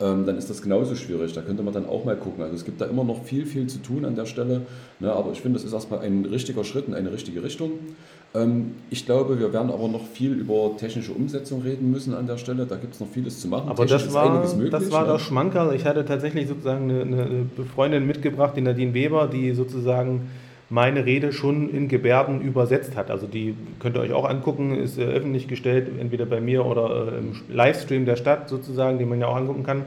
[0.00, 1.32] ähm, dann ist das genauso schwierig.
[1.32, 2.42] Da könnte man dann auch mal gucken.
[2.42, 4.62] Also es gibt da immer noch viel, viel zu tun an der Stelle.
[5.00, 5.12] Ne?
[5.12, 7.72] Aber ich finde, das ist erstmal ein richtiger Schritt in eine richtige Richtung.
[8.34, 12.38] Ähm, ich glaube, wir werden aber noch viel über technische Umsetzung reden müssen an der
[12.38, 12.66] Stelle.
[12.66, 13.68] Da gibt es noch vieles zu machen.
[13.68, 15.12] Aber das war, möglich, das war ne?
[15.12, 15.74] der Schmankerl.
[15.74, 20.30] Ich hatte tatsächlich sozusagen eine, eine Freundin mitgebracht, die Nadine Weber, die sozusagen
[20.72, 23.10] meine Rede schon in Gebärden übersetzt hat.
[23.10, 27.12] Also die könnt ihr euch auch angucken, ist äh, öffentlich gestellt, entweder bei mir oder
[27.12, 29.84] äh, im Livestream der Stadt sozusagen, den man ja auch angucken kann.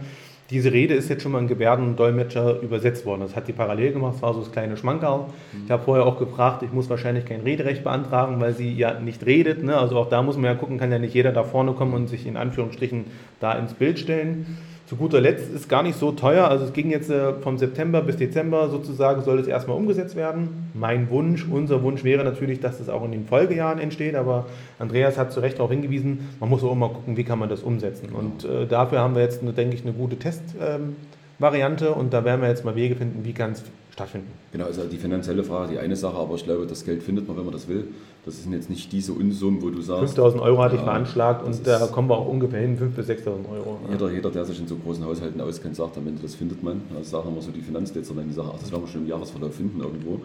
[0.51, 3.21] Diese Rede ist jetzt schon mal in Gebärdendolmetscher übersetzt worden.
[3.21, 5.25] Das hat die parallel gemacht, das war so das kleine Schmankerl.
[5.65, 9.25] Ich habe vorher auch gefragt, ich muss wahrscheinlich kein Rederecht beantragen, weil sie ja nicht
[9.25, 9.63] redet.
[9.63, 9.75] Ne?
[9.75, 12.07] Also auch da muss man ja gucken, kann ja nicht jeder da vorne kommen und
[12.07, 13.05] sich in Anführungsstrichen
[13.39, 14.57] da ins Bild stellen.
[14.87, 16.47] Zu guter Letzt ist gar nicht so teuer.
[16.47, 20.69] Also es ging jetzt äh, vom September bis Dezember sozusagen, soll es erstmal umgesetzt werden.
[20.75, 24.13] Mein Wunsch, unser Wunsch wäre natürlich, dass das auch in den Folgejahren entsteht.
[24.13, 24.45] Aber
[24.77, 27.63] Andreas hat zu Recht darauf hingewiesen, man muss auch immer gucken, wie kann man das
[27.63, 28.09] umsetzen.
[28.09, 31.87] Und äh, dafür haben wir jetzt, denke ich, eine gute Testvariante.
[31.87, 33.63] Ähm, und da werden wir jetzt mal Wege finden, wie kann es
[33.95, 34.27] stattfinden.
[34.51, 37.37] Genau, also die finanzielle Frage, die eine Sache, aber ich glaube, das Geld findet man,
[37.37, 37.87] wenn man das will.
[38.25, 40.15] Das sind jetzt nicht diese Unsummen, wo du sagst.
[40.15, 43.09] 5000 Euro hatte ja, ich veranschlagt und da kommen wir auch ungefähr hin, 5.000 bis
[43.09, 43.79] 6.000 Euro.
[43.89, 46.81] Jeder, jeder, der sich in so großen Haushalten auskennt, sagt am Ende, das findet man.
[46.93, 49.55] Das sagen immer so die Finanzletzer, die sagen, ach, das werden wir schon im Jahresverlauf
[49.55, 50.19] finden irgendwo.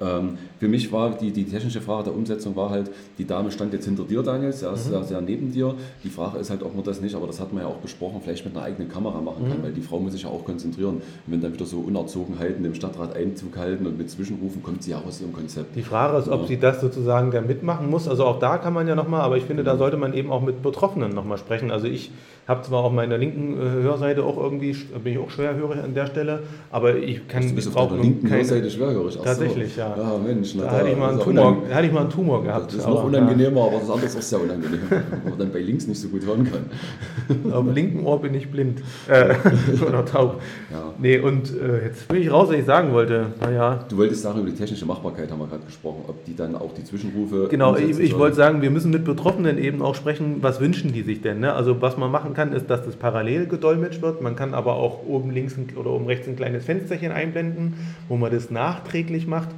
[0.00, 3.72] Ähm, für mich war die, die technische Frage der Umsetzung war halt, die Dame stand
[3.72, 4.76] jetzt hinter dir, Daniel, sehr, mhm.
[4.76, 5.74] sehr, sehr neben dir.
[6.02, 8.20] Die Frage ist halt, ob man das nicht, aber das hat man ja auch besprochen,
[8.22, 9.62] vielleicht mit einer eigenen Kamera machen kann, mhm.
[9.62, 10.96] weil die Frau muss sich ja auch konzentrieren.
[10.96, 14.82] Und wenn dann wieder so unerzogen halten, dem Stadtrat Einzug halten und mit Zwischenrufen, kommt
[14.82, 15.76] sie ja aus ihrem Konzept.
[15.76, 16.32] Die Frage ist, ja.
[16.32, 18.08] ob sie das sozusagen da mitmachen muss.
[18.08, 19.84] Also auch da kann man ja nochmal, aber ich finde, da genau.
[19.84, 21.70] sollte man eben auch mit Betroffenen nochmal sprechen.
[21.70, 22.10] Also ich
[22.46, 26.06] habe zwar auf meiner linken äh, Hörseite auch irgendwie, bin ich auch schwerhörig an der
[26.06, 27.48] Stelle, aber ich kann...
[27.48, 29.16] Du bist auf der linken keine, Hörseite schwerhörig?
[29.18, 29.80] Ach tatsächlich, so.
[29.80, 29.96] ja.
[29.96, 30.54] Ja, Mensch.
[30.54, 32.66] Na, da, da, hatte ich mal einen Tumor, da hatte ich mal einen Tumor gehabt.
[32.66, 33.66] Das ist noch unangenehmer, ja.
[33.66, 36.26] aber das andere ist auch sehr unangenehm, weil man dann bei links nicht so gut
[36.26, 37.52] hören kann.
[37.52, 39.34] Auf dem linken Ohr bin ich blind äh,
[39.88, 40.42] oder taub.
[40.70, 40.92] Ja.
[40.98, 43.26] Nee, und äh, jetzt bin ich raus, was ich sagen wollte.
[43.40, 43.84] Naja.
[43.88, 46.74] Du wolltest sagen, über die technische Machbarkeit haben wir gerade gesprochen, ob die dann auch
[46.74, 47.48] die Zwischenrufe...
[47.48, 51.02] Genau, ich, ich wollte sagen, wir müssen mit Betroffenen eben auch sprechen, was wünschen die
[51.02, 51.40] sich denn?
[51.40, 51.54] Ne?
[51.54, 54.20] Also was man machen kann, ist, dass das parallel gedolmetscht wird.
[54.20, 57.74] Man kann aber auch oben links oder oben rechts ein kleines Fensterchen einblenden,
[58.08, 59.48] wo man das nachträglich macht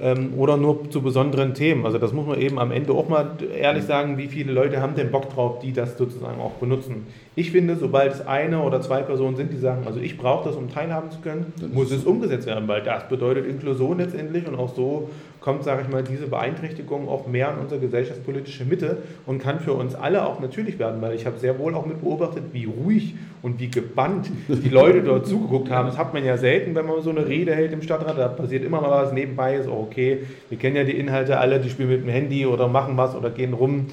[0.00, 1.84] ähm, oder nur zu besonderen Themen.
[1.84, 4.94] Also das muss man eben am Ende auch mal ehrlich sagen, wie viele Leute haben
[4.94, 7.06] denn Bock drauf, die das sozusagen auch benutzen.
[7.34, 10.56] Ich finde, sobald es eine oder zwei Personen sind, die sagen, also ich brauche das,
[10.56, 14.74] um teilhaben zu können, muss es umgesetzt werden, weil das bedeutet Inklusion letztendlich und auch
[14.74, 19.60] so kommt, sage ich mal, diese Beeinträchtigung auch mehr in unsere gesellschaftspolitische Mitte und kann
[19.60, 22.64] für uns alle auch natürlich werden, weil ich habe sehr wohl auch mit beobachtet, wie
[22.64, 25.86] ruhig und wie gebannt die Leute dort zugeguckt haben.
[25.86, 28.64] Das hat man ja selten, wenn man so eine Rede hält im Stadtrat, da passiert
[28.64, 31.90] immer mal was nebenbei, ist auch okay, wir kennen ja die Inhalte alle, die spielen
[31.90, 33.86] mit dem Handy oder machen was oder gehen rum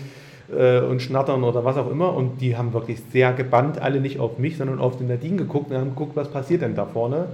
[0.55, 2.13] äh, und schnattern oder was auch immer.
[2.15, 5.71] Und die haben wirklich sehr gebannt, alle nicht auf mich, sondern auf den Nadine geguckt
[5.71, 7.27] und haben geguckt, was passiert denn da vorne.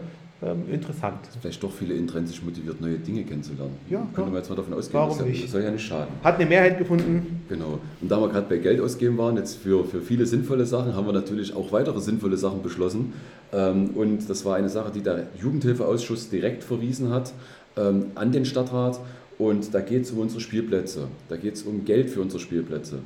[0.43, 1.19] Ähm, interessant.
[1.39, 3.75] Vielleicht doch viele intrinsisch motiviert, neue Dinge kennenzulernen.
[3.89, 5.49] Ja, Können wir jetzt mal davon ausgehen, Warum das, nicht?
[5.49, 6.15] soll ja nicht schaden.
[6.23, 7.43] Hat eine Mehrheit gefunden.
[7.47, 7.77] Genau.
[8.01, 11.05] Und da wir gerade bei Geld ausgeben waren, jetzt für, für viele sinnvolle Sachen, haben
[11.05, 13.13] wir natürlich auch weitere sinnvolle Sachen beschlossen.
[13.53, 17.33] Ähm, und das war eine Sache, die der Jugendhilfeausschuss direkt verwiesen hat
[17.77, 18.99] ähm, an den Stadtrat.
[19.37, 21.07] Und da geht es um unsere Spielplätze.
[21.29, 22.99] Da geht es um Geld für unsere Spielplätze.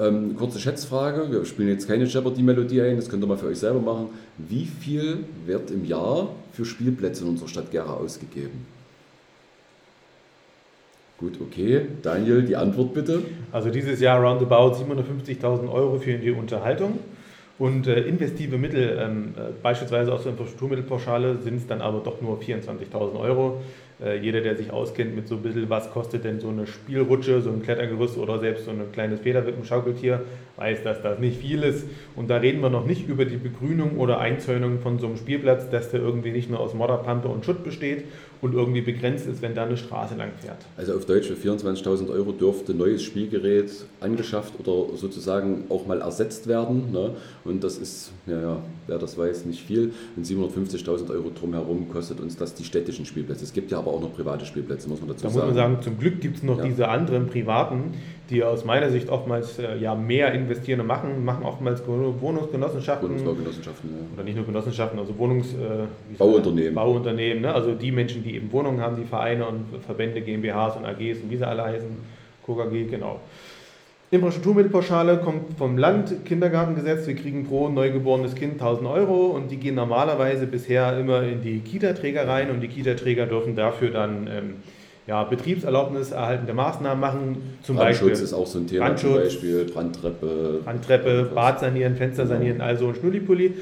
[0.00, 3.58] Ähm, kurze Schätzfrage, wir spielen jetzt keine Jeopardy-Melodie ein, das könnt ihr mal für euch
[3.58, 4.10] selber machen.
[4.36, 8.66] Wie viel wird im Jahr für Spielplätze in unserer Stadt Gera ausgegeben?
[11.18, 11.86] Gut, okay.
[12.00, 13.22] Daniel, die Antwort bitte.
[13.50, 17.00] Also dieses Jahr roundabout 750.000 Euro für die Unterhaltung.
[17.58, 22.22] Und äh, investive Mittel, ähm, äh, beispielsweise aus der Infrastrukturmittelpauschale, sind es dann aber doch
[22.22, 23.62] nur 24.000 Euro.
[24.00, 27.40] Äh, jeder, der sich auskennt mit so ein bisschen, was kostet denn so eine Spielrutsche,
[27.40, 30.20] so ein Klettergerüst oder selbst so ein kleines Federwippenschaukeltier,
[30.56, 31.88] weiß, dass das nicht viel ist.
[32.14, 35.68] Und da reden wir noch nicht über die Begrünung oder Einzäunung von so einem Spielplatz,
[35.70, 38.04] dass der irgendwie nicht nur aus Modderpampe und Schutt besteht
[38.40, 40.58] und irgendwie begrenzt ist, wenn da eine Straße lang fährt.
[40.76, 43.70] Also auf Deutsch für 24.000 Euro dürfte neues Spielgerät
[44.00, 46.92] angeschafft oder sozusagen auch mal ersetzt werden.
[46.92, 47.12] Ne?
[47.44, 49.92] Und das ist, ja, ja, wer das weiß, nicht viel.
[50.16, 53.44] Und 750.000 Euro drumherum kostet uns das die städtischen Spielplätze.
[53.44, 55.40] Es gibt ja aber auch noch private Spielplätze, muss man dazu da sagen.
[55.40, 56.64] Da muss man sagen, zum Glück gibt es noch ja.
[56.64, 57.94] diese anderen privaten,
[58.30, 63.08] die aus meiner Sicht oftmals äh, ja mehr investieren und machen, machen oftmals Wohnungsgenossenschaften.
[63.08, 63.96] Wohnungsbaugenossenschaften, ja.
[64.14, 65.54] Oder nicht nur Genossenschaften, also Wohnungs...
[65.54, 66.74] Äh, Bauunternehmen.
[66.74, 67.54] Bauunternehmen, ne?
[67.54, 71.30] also die Menschen, die eben Wohnungen haben, die Vereine und Verbände, GmbHs und AGs und
[71.30, 71.88] wie sie alle heißen,
[72.44, 73.20] KOKG, genau.
[74.10, 77.06] Infrastrukturmittelpauschale kommt vom Land, Kindergartengesetz.
[77.06, 81.60] Wir kriegen pro neugeborenes Kind 1000 Euro und die gehen normalerweise bisher immer in die
[81.60, 84.54] Kita-Träger rein und die Kita-Träger dürfen dafür dann ähm,
[85.08, 87.58] ja, Betriebserlaubnis erhaltende Maßnahmen machen.
[87.62, 90.60] Zum Brandschutz Beispiel, ist auch so ein Thema, Brandschutz, zum Beispiel Brandtreppe.
[90.62, 92.36] Brandtreppe, Bad sanieren, Fenster genau.
[92.36, 93.54] sanieren, also ein Schnullipulli.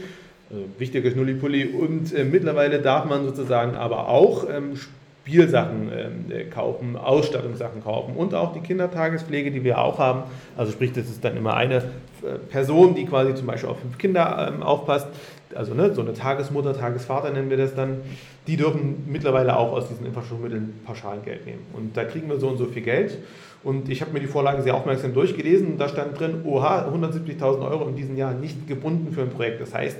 [0.50, 1.66] Also wichtiger Schnullipulli.
[1.66, 5.90] Und äh, mittlerweile darf man sozusagen aber auch ähm, Spielsachen
[6.30, 10.24] äh, kaufen, Ausstattungssachen kaufen und auch die Kindertagespflege, die wir auch haben.
[10.56, 13.98] Also sprich, das ist dann immer eine äh, Person, die quasi zum Beispiel auf fünf
[13.98, 15.06] Kinder ähm, aufpasst.
[15.56, 17.98] Also ne, so eine Tagesmutter, Tagesvater nennen wir das dann.
[18.46, 21.66] Die dürfen mittlerweile auch aus diesen Infrastrukturmitteln Pauschalgeld nehmen.
[21.72, 23.18] Und da kriegen wir so und so viel Geld.
[23.64, 25.78] Und ich habe mir die Vorlagen sehr aufmerksam durchgelesen.
[25.78, 29.60] Da stand drin, oha, 170.000 Euro in diesem Jahr nicht gebunden für ein Projekt.
[29.60, 29.96] Das heißt,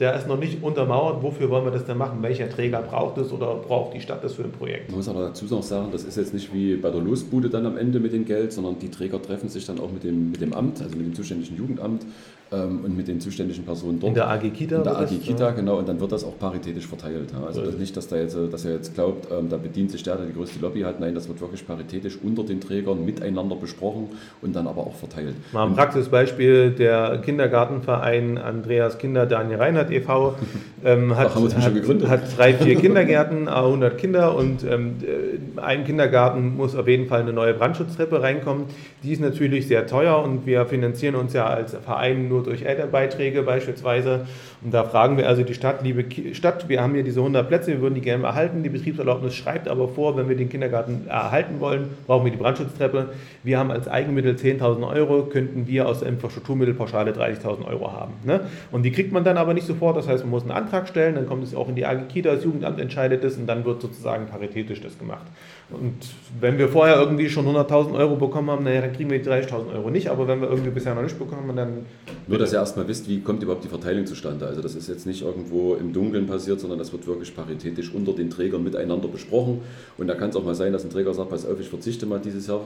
[0.00, 1.22] der ist noch nicht untermauert.
[1.22, 2.22] Wofür wollen wir das denn machen?
[2.22, 4.88] Welcher Träger braucht es oder braucht die Stadt das für ein Projekt?
[4.88, 7.66] Man muss aber dazu noch sagen, das ist jetzt nicht wie bei der Losbude dann
[7.66, 10.40] am Ende mit dem Geld, sondern die Träger treffen sich dann auch mit dem, mit
[10.40, 12.06] dem Amt, also mit dem zuständigen Jugendamt
[12.50, 14.08] ähm, und mit den zuständigen Personen dort.
[14.08, 14.76] In der AG Kita?
[14.76, 15.50] In der AG Kita, ja.
[15.50, 15.78] genau.
[15.78, 17.30] Und dann wird das auch paritätisch verteilt.
[17.32, 17.46] Ja.
[17.46, 20.26] Also nicht, dass, da jetzt, dass er jetzt glaubt, ähm, da bedient sich der, der
[20.26, 20.98] die größte Lobby hat.
[21.00, 24.08] Nein, das wird wirklich paritätisch unter den Trägern miteinander besprochen
[24.40, 25.34] und dann aber auch verteilt.
[25.52, 30.34] Mal ein Praxisbeispiel, der Kindergartenverein Andreas Kinder Daniel Reinhardt e.V.
[30.84, 36.76] Ähm, hat, hat, hat, drei, vier Kindergärten, 100 Kinder und ähm, äh, ein Kindergarten muss
[36.76, 38.66] auf jeden Fall eine neue Brandschutztreppe reinkommen.
[39.02, 43.42] Die ist natürlich sehr teuer und wir finanzieren uns ja als Verein nur durch Elternbeiträge
[43.42, 44.26] beispielsweise.
[44.62, 47.72] Und da fragen wir also die Stadt, liebe Stadt, wir haben hier diese 100 Plätze,
[47.72, 48.62] wir würden die gerne erhalten.
[48.62, 53.10] Die Betriebserlaubnis schreibt aber vor, wenn wir den Kindergarten erhalten wollen, brauchen wir die Brandschutztreppe.
[53.44, 58.14] Wir haben als Eigenmittel 10.000 Euro, könnten wir aus der Infrastrukturmittelpauschale 30.000 Euro haben.
[58.24, 58.40] Ne?
[58.72, 61.14] Und die kriegt man dann aber nicht sofort, das heißt, man muss einen Antrag stellen,
[61.14, 63.80] dann kommt es auch in die AG Kita, das Jugendamt entscheidet es und dann wird
[63.80, 65.26] sozusagen paritätisch das gemacht.
[65.70, 65.96] Und
[66.40, 69.74] wenn wir vorher irgendwie schon 100.000 Euro bekommen haben, naja, dann kriegen wir die 30.000
[69.74, 71.84] Euro nicht, aber wenn wir irgendwie bisher noch nicht bekommen, dann...
[72.28, 74.46] Nur, dass ihr erstmal wisst, wie kommt überhaupt die Verteilung zustande.
[74.46, 78.12] Also das ist jetzt nicht irgendwo im Dunkeln passiert, sondern das wird wirklich paritätisch unter
[78.12, 79.62] den Trägern miteinander besprochen.
[79.96, 82.04] Und da kann es auch mal sein, dass ein Träger sagt, pass auf, ich verzichte
[82.04, 82.60] mal dieses Jahr.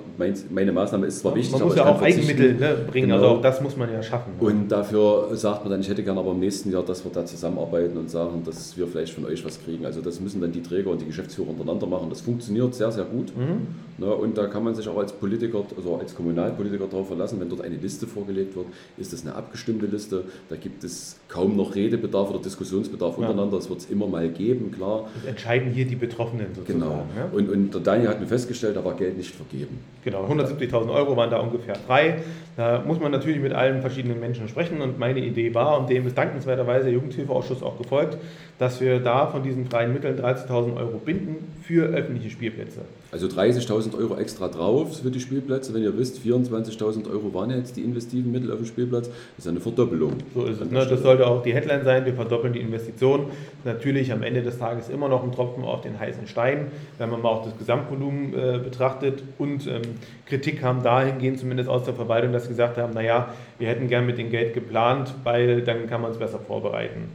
[0.50, 3.14] Meine Maßnahme ist zwar wichtig, man muss ja auch Eigenmittel ne, bringen, genau.
[3.14, 4.32] also auch das muss man ja schaffen.
[4.40, 7.24] Und dafür sagt man dann, ich hätte gerne aber im nächsten Jahr, dass wir da
[7.24, 9.86] zusammenarbeiten und sagen, dass wir vielleicht von euch was kriegen.
[9.86, 12.10] Also das müssen dann die Träger und die Geschäftsführer untereinander machen.
[12.10, 13.32] Das funktioniert sehr, sehr gut.
[13.36, 13.68] Mhm.
[13.98, 17.48] Ne, und da kann man sich auch als Politiker, also als Kommunalpolitiker darauf verlassen, wenn
[17.48, 20.24] dort eine Liste vorgelegt wird, ist das eine abgestimmte Liste.
[20.48, 23.18] Da gibt es kaum noch Redebedarf oder Diskussionsbedarf ja.
[23.18, 23.56] untereinander.
[23.56, 25.08] Das wird es immer mal geben, klar.
[25.14, 26.80] Das entscheiden hier die Betroffenen sozusagen.
[26.80, 27.06] Genau.
[27.16, 27.28] Ja?
[27.32, 29.78] Und, und der Daniel hat mir festgestellt, da war Geld nicht vergeben.
[30.04, 32.22] Genau, 170.000 Euro waren da ungefähr frei.
[32.56, 34.80] Da muss man natürlich mit allen verschiedenen Menschen sprechen.
[34.80, 38.18] Und meine Idee war, und dem ist dankenswerterweise der Jugendhilfeausschuss auch gefolgt,
[38.62, 42.82] dass wir da von diesen freien Mitteln 30.000 Euro binden für öffentliche Spielplätze.
[43.10, 45.74] Also 30.000 Euro extra drauf für die Spielplätze.
[45.74, 49.08] Wenn ihr wisst, 24.000 Euro waren jetzt die investiven Mittel auf dem Spielplatz.
[49.36, 50.12] Das ist eine Verdoppelung.
[50.32, 50.70] So ist es.
[50.70, 50.86] Ne?
[50.86, 52.06] Das sollte auch die Headline sein.
[52.06, 53.30] Wir verdoppeln die Investition.
[53.64, 57.20] Natürlich am Ende des Tages immer noch ein Tropfen auf den heißen Stein, wenn man
[57.20, 59.24] mal auch das Gesamtvolumen äh, betrachtet.
[59.38, 59.82] Und ähm,
[60.26, 64.06] Kritik kam dahingehend zumindest aus der Verwaltung, dass sie gesagt haben, naja, wir hätten gern
[64.06, 67.08] mit dem Geld geplant, weil dann kann man es besser vorbereiten.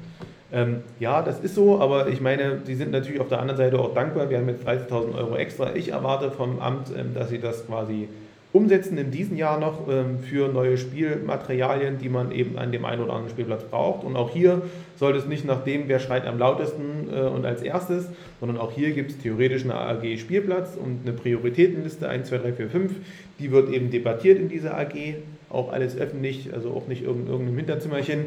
[0.51, 3.79] Ähm, ja, das ist so, aber ich meine, die sind natürlich auf der anderen Seite
[3.79, 4.29] auch dankbar.
[4.29, 5.75] Wir haben jetzt 30.000 Euro extra.
[5.75, 8.07] Ich erwarte vom Amt, ähm, dass sie das quasi
[8.53, 13.03] umsetzen in diesem Jahr noch ähm, für neue Spielmaterialien, die man eben an dem einen
[13.03, 14.05] oder anderen Spielplatz braucht.
[14.05, 14.61] Und auch hier
[14.95, 18.71] sollte es nicht nach dem, wer schreit am lautesten äh, und als erstes, sondern auch
[18.71, 22.91] hier gibt es theoretisch eine AG Spielplatz und eine Prioritätenliste 1, 2, 3, 4, 5.
[23.39, 25.15] Die wird eben debattiert in dieser AG,
[25.49, 28.25] auch alles öffentlich, also auch nicht in irgendeinem Hinterzimmerchen.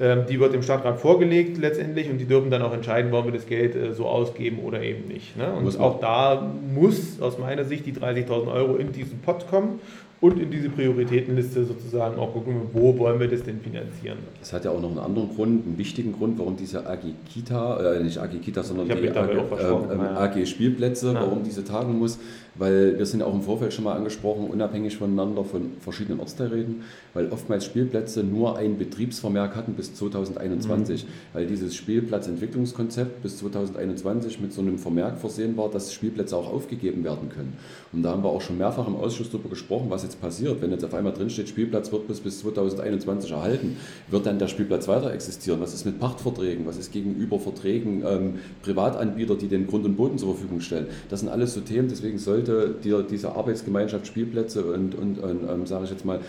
[0.00, 3.32] Ähm, die wird dem Stadtrat vorgelegt letztendlich und die dürfen dann auch entscheiden, wollen wir
[3.32, 5.36] das Geld äh, so ausgeben oder eben nicht.
[5.36, 5.52] Ne?
[5.52, 9.80] Und auch da muss aus meiner Sicht die 30.000 Euro in diesen Pot kommen
[10.24, 14.16] und in diese Prioritätenliste sozusagen auch gucken, wo wollen wir das denn finanzieren.
[14.40, 17.96] Das hat ja auch noch einen anderen Grund, einen wichtigen Grund, warum diese AG Kita,
[17.96, 21.20] äh, nicht AG Kita, sondern die AG, äh, AG, Spielplätze, ja.
[21.20, 22.18] warum diese tagen muss,
[22.54, 26.84] weil wir sind ja auch im Vorfeld schon mal angesprochen, unabhängig voneinander von verschiedenen Ortsteilräten,
[27.12, 31.08] weil oftmals Spielplätze nur ein Betriebsvermerk hatten bis 2021, mhm.
[31.34, 37.04] weil dieses Spielplatzentwicklungskonzept bis 2021 mit so einem Vermerk versehen war, dass Spielplätze auch aufgegeben
[37.04, 37.58] werden können.
[37.92, 40.60] Und da haben wir auch schon mehrfach im Ausschuss darüber gesprochen, was jetzt passiert.
[40.62, 43.76] Wenn jetzt auf einmal drinsteht, Spielplatz wird bis, bis 2021 erhalten,
[44.08, 45.60] wird dann der Spielplatz weiter existieren?
[45.60, 46.66] Was ist mit Pachtverträgen?
[46.66, 50.86] Was ist gegenüber Verträgen ähm, Privatanbieter, die den Grund und Boden zur Verfügung stellen?
[51.08, 55.66] Das sind alles so Themen, deswegen sollte dir diese Arbeitsgemeinschaft Spielplätze und, und, und ähm,
[55.66, 56.20] sage ich jetzt mal,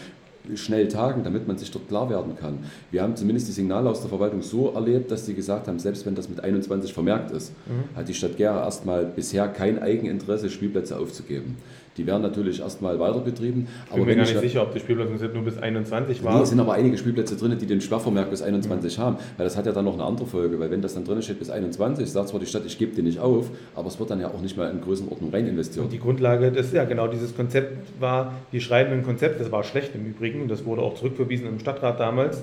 [0.55, 2.59] schnell tagen, damit man sich dort klar werden kann.
[2.91, 6.05] Wir haben zumindest die Signale aus der Verwaltung so erlebt, dass sie gesagt haben, selbst
[6.05, 7.97] wenn das mit 21 vermerkt ist, mhm.
[7.97, 11.57] hat die Stadt Gera erstmal bisher kein Eigeninteresse, Spielplätze aufzugeben.
[11.97, 13.67] Die werden natürlich erstmal weiter betrieben.
[13.89, 16.41] Ich bin mir gar nicht sicher, ob die Spielplätze nur bis 21 waren.
[16.41, 19.01] Es sind aber einige Spielplätze drin, die den Sperrvermerk bis 21 mhm.
[19.01, 19.17] haben.
[19.37, 20.59] Weil das hat ja dann noch eine andere Folge.
[20.59, 23.05] Weil wenn das dann drin steht bis 21, sagt zwar die Stadt, ich gebe den
[23.05, 25.85] nicht auf, aber es wird dann ja auch nicht mal in Größenordnung rein investiert.
[25.85, 29.63] Und die Grundlage, das ja genau, dieses Konzept war, wir schreiben ein Konzept, das war
[29.63, 32.41] schlecht im Übrigen, das wurde auch zurückverwiesen im Stadtrat damals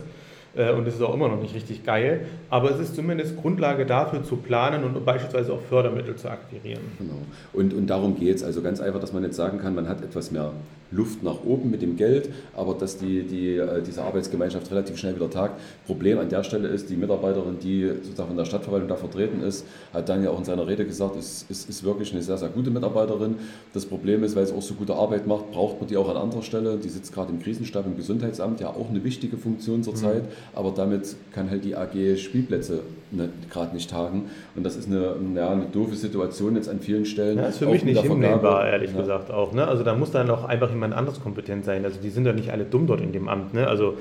[0.54, 2.26] und es ist auch immer noch nicht richtig geil.
[2.50, 6.82] Aber es ist zumindest Grundlage dafür zu planen und beispielsweise auch Fördermittel zu akquirieren.
[6.98, 7.14] Genau.
[7.52, 8.42] Und, und darum geht es.
[8.42, 10.52] Also ganz einfach, dass man jetzt sagen kann, man hat etwas mehr
[10.92, 15.14] Luft nach oben mit dem Geld, aber dass die, die, äh, diese Arbeitsgemeinschaft relativ schnell
[15.14, 15.61] wieder tagt.
[15.87, 19.64] Problem an der Stelle ist, die Mitarbeiterin, die sozusagen von der Stadtverwaltung da vertreten ist,
[19.92, 22.48] hat dann ja auch in seiner Rede gesagt, ist, ist, ist wirklich eine sehr, sehr
[22.48, 23.37] gute Mitarbeiterin.
[23.72, 26.16] Das Problem ist, weil sie auch so gute Arbeit macht, braucht man die auch an
[26.16, 26.76] anderer Stelle.
[26.76, 30.24] Die sitzt gerade im Krisenstab im Gesundheitsamt, ja auch eine wichtige Funktion zurzeit.
[30.24, 34.31] Mhm aber damit kann halt die AG Spielplätze ne, gerade nicht tagen.
[34.57, 37.38] Und das ist eine, ja, eine doofe Situation jetzt an vielen Stellen.
[37.38, 39.01] Ja, ist für mich nicht hinnehmbar, ehrlich ja.
[39.01, 39.53] gesagt auch.
[39.53, 39.66] Ne?
[39.66, 41.85] Also da muss dann auch einfach jemand anders kompetent sein.
[41.85, 43.55] Also die sind doch nicht alle dumm dort in dem Amt.
[43.55, 43.66] Ne?
[43.66, 43.96] Also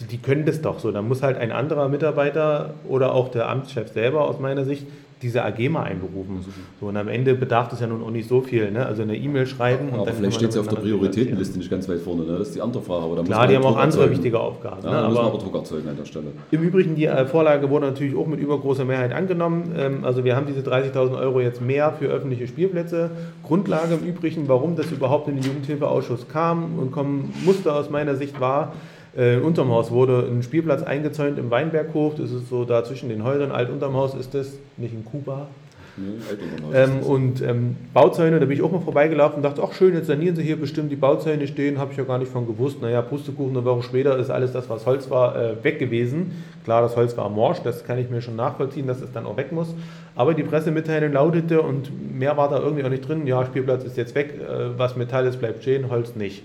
[0.00, 0.90] die, die können das doch so.
[0.90, 4.86] Da muss halt ein anderer Mitarbeiter oder auch der Amtschef selber aus meiner Sicht
[5.22, 6.44] diese AG mal einberufen.
[6.80, 8.70] So, und am Ende bedarf es ja nun auch nicht so viel.
[8.70, 8.86] Ne?
[8.86, 9.90] Also eine E-Mail schreiben.
[9.92, 12.22] Aber vielleicht steht sie auf der Prioritätenliste nicht ganz weit vorne.
[12.22, 12.38] Ne?
[12.38, 13.04] Das ist die andere Frage.
[13.04, 14.12] Aber Klar, die haben auch andere erzeugen.
[14.12, 14.82] wichtige Aufgaben.
[14.82, 15.08] Ja, ne?
[15.08, 16.26] müssen aber Druck erzeugen an der Stelle.
[16.50, 19.74] Im Übrigen, die äh, Vorlage wurde natürlich auch mit übergroßer Mehrheit angenommen.
[19.76, 23.10] Ähm, also wir haben diese 30.000 Euro jetzt mehr für öffentliche Spielplätze.
[23.42, 28.16] Grundlage im Übrigen, warum das überhaupt in den Jugendhilfeausschuss kam und kommen musste aus meiner
[28.16, 28.72] Sicht war,
[29.16, 32.14] äh, unterm Haus wurde ein Spielplatz eingezäunt im Weinberghof.
[32.14, 33.52] Das ist so da zwischen den Häusern.
[33.52, 35.48] Alt unterm Haus ist das, nicht in Kuba.
[35.96, 39.94] Nee, ähm, und ähm, Bauzäune, da bin ich auch mal vorbeigelaufen und dachte, ach schön,
[39.94, 42.80] jetzt sanieren sie hier bestimmt die Bauzäune stehen, habe ich ja gar nicht von gewusst.
[42.80, 46.32] Naja, Pustekuchen, eine Woche später ist alles das, was Holz war, äh, weg gewesen.
[46.64, 49.36] Klar, das Holz war morsch, das kann ich mir schon nachvollziehen, dass es dann auch
[49.36, 49.74] weg muss.
[50.14, 53.96] Aber die Pressemitteilung lautete, und mehr war da irgendwie auch nicht drin, ja, Spielplatz ist
[53.96, 56.44] jetzt weg, äh, was Metall ist, bleibt stehen, Holz nicht.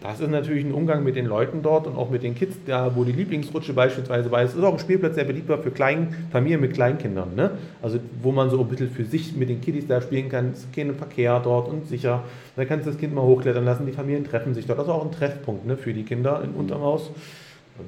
[0.00, 2.94] Das ist natürlich ein Umgang mit den Leuten dort und auch mit den Kids, da
[2.96, 4.42] wo die Lieblingsrutsche beispielsweise war.
[4.42, 7.34] Es ist auch ein Spielplatz sehr beliebt für Klein, Familien mit Kleinkindern.
[7.34, 7.52] Ne?
[7.80, 10.50] Also wo man so ein bisschen für sich mit den Kiddies da spielen kann.
[10.52, 12.24] Es ist kein Verkehr dort und sicher.
[12.56, 13.86] Da kannst du das Kind mal hochklettern lassen.
[13.86, 14.78] Die Familien treffen sich dort.
[14.78, 17.10] Das ist auch ein Treffpunkt ne, für die Kinder in Untermaus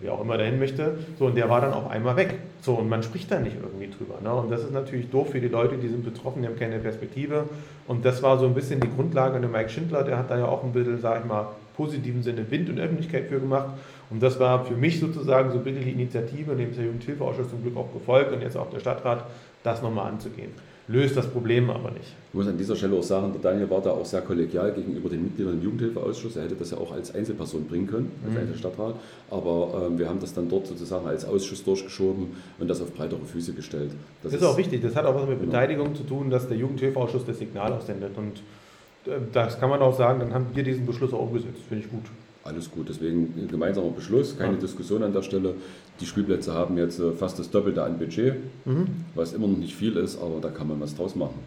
[0.00, 0.98] wie auch immer dahin möchte.
[1.18, 2.34] So, und der war dann auf einmal weg.
[2.60, 4.20] So, und man spricht da nicht irgendwie drüber.
[4.22, 4.34] Ne?
[4.34, 7.44] Und das ist natürlich doof für die Leute, die sind betroffen, die haben keine Perspektive.
[7.86, 9.36] Und das war so ein bisschen die Grundlage.
[9.36, 12.22] Und der Mike Schindler, der hat da ja auch ein bisschen, sag ich mal, positiven
[12.22, 13.78] Sinne Wind und Öffentlichkeit für gemacht.
[14.10, 17.50] Und das war für mich sozusagen so ein bisschen die Initiative, dem ist der Jugendhilfeausschuss
[17.50, 19.24] zum Glück auch gefolgt und jetzt auch der Stadtrat,
[19.62, 20.50] das nochmal anzugehen
[20.86, 22.14] löst das Problem aber nicht.
[22.28, 25.08] Ich muss an dieser Stelle auch sagen, der Daniel war da auch sehr kollegial gegenüber
[25.08, 26.36] den Mitgliedern im Jugendhilfeausschuss.
[26.36, 28.40] Er hätte das ja auch als Einzelperson bringen können, als mhm.
[28.40, 28.94] Einzelstadtrat.
[29.30, 33.24] Aber ähm, wir haben das dann dort sozusagen als Ausschuss durchgeschoben und das auf breitere
[33.24, 33.92] Füße gestellt.
[34.22, 34.82] Das, das ist, auch wichtig.
[34.82, 35.52] Das hat auch was mit genau.
[35.52, 38.18] Beteiligung zu tun, dass der Jugendhilfeausschuss das Signal aussendet.
[38.18, 38.42] Und
[39.32, 41.60] das kann man auch sagen, dann haben wir diesen Beschluss auch umgesetzt.
[41.68, 42.04] Finde ich gut.
[42.44, 44.60] Alles gut, deswegen ein gemeinsamer Beschluss, keine ja.
[44.60, 45.54] Diskussion an der Stelle.
[45.98, 48.34] Die Spielplätze haben jetzt äh, fast das Doppelte an Budget,
[48.66, 48.86] mhm.
[49.14, 51.38] was immer noch nicht viel ist, aber da kann man was draus machen.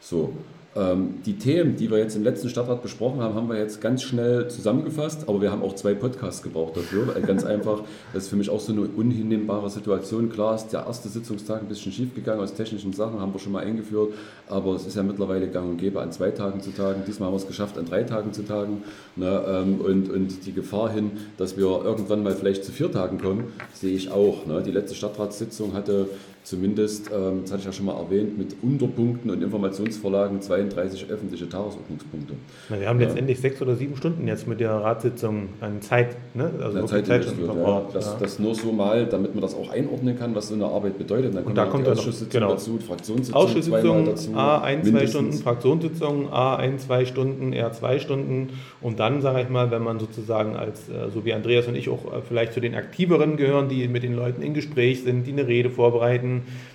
[0.00, 0.32] So,
[0.72, 4.46] die Themen, die wir jetzt im letzten Stadtrat besprochen haben, haben wir jetzt ganz schnell
[4.46, 7.08] zusammengefasst, aber wir haben auch zwei Podcasts gebraucht dafür.
[7.08, 10.30] Weil ganz einfach, das ist für mich auch so eine unhinnehmbare Situation.
[10.30, 13.50] Klar ist der erste Sitzungstag ein bisschen schief gegangen aus technischen Sachen, haben wir schon
[13.50, 14.14] mal eingeführt,
[14.48, 17.02] aber es ist ja mittlerweile gang und gäbe, an zwei Tagen zu tagen.
[17.04, 18.84] Diesmal haben wir es geschafft, an drei Tagen zu tagen.
[19.16, 23.18] Ne, ähm, und, und die Gefahr hin, dass wir irgendwann mal vielleicht zu vier Tagen
[23.18, 24.46] kommen, sehe ich auch.
[24.46, 24.62] Ne.
[24.62, 26.08] Die letzte Stadtratssitzung hatte
[26.42, 31.48] zumindest, ähm, das hatte ich ja schon mal erwähnt, mit Unterpunkten und Informationsvorlagen 32 öffentliche
[31.48, 32.34] Tagesordnungspunkte.
[32.68, 33.42] Na, wir haben letztendlich ja.
[33.42, 36.16] sechs oder sieben Stunden jetzt mit der Ratssitzung an Zeit.
[36.34, 36.50] Ne?
[36.62, 38.16] Also Zeit, Zeit ja, das, ja.
[38.18, 41.34] das nur so mal, damit man das auch einordnen kann, was so eine Arbeit bedeutet.
[41.34, 42.52] Dann und da kommt die Ausschusssitzung genau.
[42.52, 44.34] dazu, Fraktionssitzung Ausschusssitzung dazu.
[44.34, 48.50] A, ein, zwei Stunden, Fraktionssitzung, A, ein, zwei Stunden, R, zwei Stunden.
[48.80, 51.88] Und dann, sage ich mal, wenn man sozusagen als, äh, so wie Andreas und ich
[51.88, 55.32] auch äh, vielleicht zu den Aktiveren gehören, die mit den Leuten in Gespräch sind, die
[55.32, 56.29] eine Rede vorbereiten,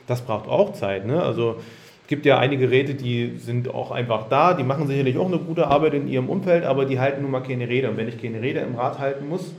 [0.07, 1.05] das braucht auch Zeit.
[1.05, 1.21] Ne?
[1.21, 1.55] Also
[2.03, 5.39] es gibt ja einige Räte, die sind auch einfach da, die machen sicherlich auch eine
[5.39, 7.89] gute Arbeit in ihrem Umfeld, aber die halten nun mal keine Rede.
[7.89, 9.53] Und wenn ich keine Rede im Rat halten muss,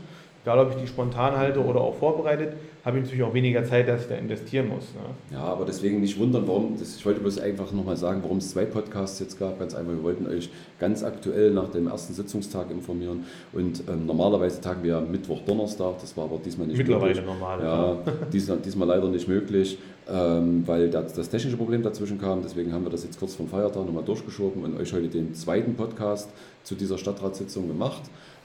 [0.46, 2.52] egal ob ich die spontan halte oder auch vorbereitet,
[2.84, 4.84] habe ich natürlich auch weniger Zeit, dass ich da investieren muss.
[4.94, 5.36] Ne?
[5.36, 8.50] Ja, aber deswegen nicht wundern, warum, das, ich wollte bloß einfach nochmal sagen, warum es
[8.50, 9.58] zwei Podcasts jetzt gab.
[9.58, 13.24] Ganz einfach, wir wollten euch ganz aktuell nach dem ersten Sitzungstag informieren.
[13.52, 17.26] Und ähm, normalerweise tagen wir Mittwoch, Donnerstag, das war aber diesmal nicht Mittlerweile möglich.
[17.26, 17.60] normal.
[17.60, 17.96] Ja,
[18.32, 19.78] diesmal, diesmal leider nicht möglich,
[20.08, 22.42] ähm, weil das, das technische Problem dazwischen kam.
[22.42, 25.74] Deswegen haben wir das jetzt kurz vom Feiertag nochmal durchgeschoben und euch heute den zweiten
[25.74, 26.30] Podcast
[26.62, 28.02] zu dieser Stadtratssitzung gemacht.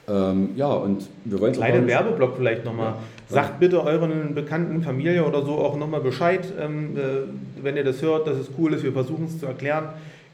[0.08, 2.94] Ähm, ja, und wir wollen Kleiner Werbeblock vielleicht nochmal.
[2.94, 2.96] Ja.
[3.28, 8.02] Sagt bitte euren Bekannten, Familie oder so auch nochmal Bescheid, ähm, äh, wenn ihr das
[8.02, 8.82] hört, dass es cool ist.
[8.82, 9.90] Wir versuchen es zu erklären.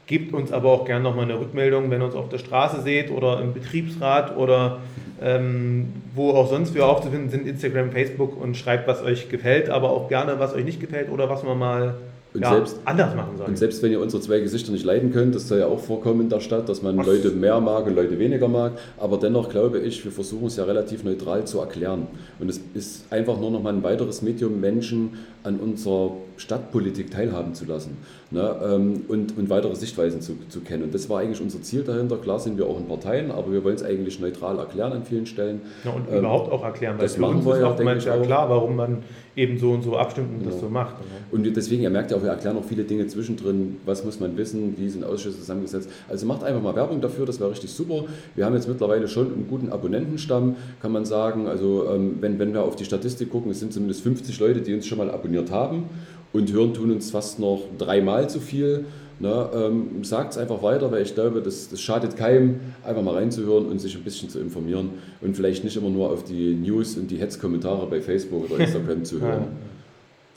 [0.07, 3.11] Gebt uns aber auch gerne nochmal eine Rückmeldung, wenn ihr uns auf der Straße seht
[3.11, 4.79] oder im Betriebsrat oder
[5.21, 9.91] ähm, wo auch sonst wir aufzufinden sind, Instagram, Facebook und schreibt, was euch gefällt, aber
[9.91, 11.95] auch gerne, was euch nicht gefällt oder was man mal
[12.31, 13.49] Und, ja, selbst, anders machen sollen.
[13.49, 16.21] und selbst wenn ihr unsere zwei Gesichter nicht leiden könnt, das soll ja auch vorkommen
[16.21, 17.07] in der Stadt, dass man Was?
[17.07, 18.73] Leute mehr mag und Leute weniger mag.
[18.99, 22.05] Aber dennoch glaube ich, wir versuchen es ja relativ neutral zu erklären.
[22.37, 27.53] Und es ist einfach nur noch mal ein weiteres Medium, Menschen an unserer Stadtpolitik teilhaben
[27.53, 27.97] zu lassen
[28.31, 30.83] ne, ähm, und, und weitere Sichtweisen zu, zu kennen.
[30.83, 32.17] Und das war eigentlich unser Ziel dahinter.
[32.17, 35.25] Klar sind wir auch in Parteien, aber wir wollen es eigentlich neutral erklären an vielen
[35.25, 35.61] Stellen.
[35.83, 37.55] Ja, und Ähm, überhaupt auch erklären, weil das für machen uns wir
[37.95, 38.21] ist ja, auch.
[38.21, 38.97] klar, warum man
[39.35, 40.61] eben so und so abstimmt und das Ja.
[40.61, 40.95] so macht.
[41.31, 44.35] Und deswegen, ihr merkt ja auch, wir erklären auch viele Dinge zwischendrin, was muss man
[44.37, 45.89] wissen, wie sind Ausschüsse zusammengesetzt.
[46.09, 48.05] Also macht einfach mal Werbung dafür, das wäre richtig super.
[48.35, 51.47] Wir haben jetzt mittlerweile schon einen guten Abonnentenstamm, kann man sagen.
[51.47, 54.73] Also ähm, wenn, wenn wir auf die Statistik gucken, es sind zumindest 50 Leute, die
[54.73, 55.85] uns schon mal abonniert haben
[56.33, 58.85] und hören tun uns fast noch dreimal zu viel.
[59.21, 63.15] Ne, ähm, Sagt es einfach weiter, weil ich glaube, das, das schadet keinem, einfach mal
[63.15, 66.95] reinzuhören und sich ein bisschen zu informieren und vielleicht nicht immer nur auf die News
[66.95, 69.47] und die Hetzkommentare bei Facebook oder Instagram zu hören.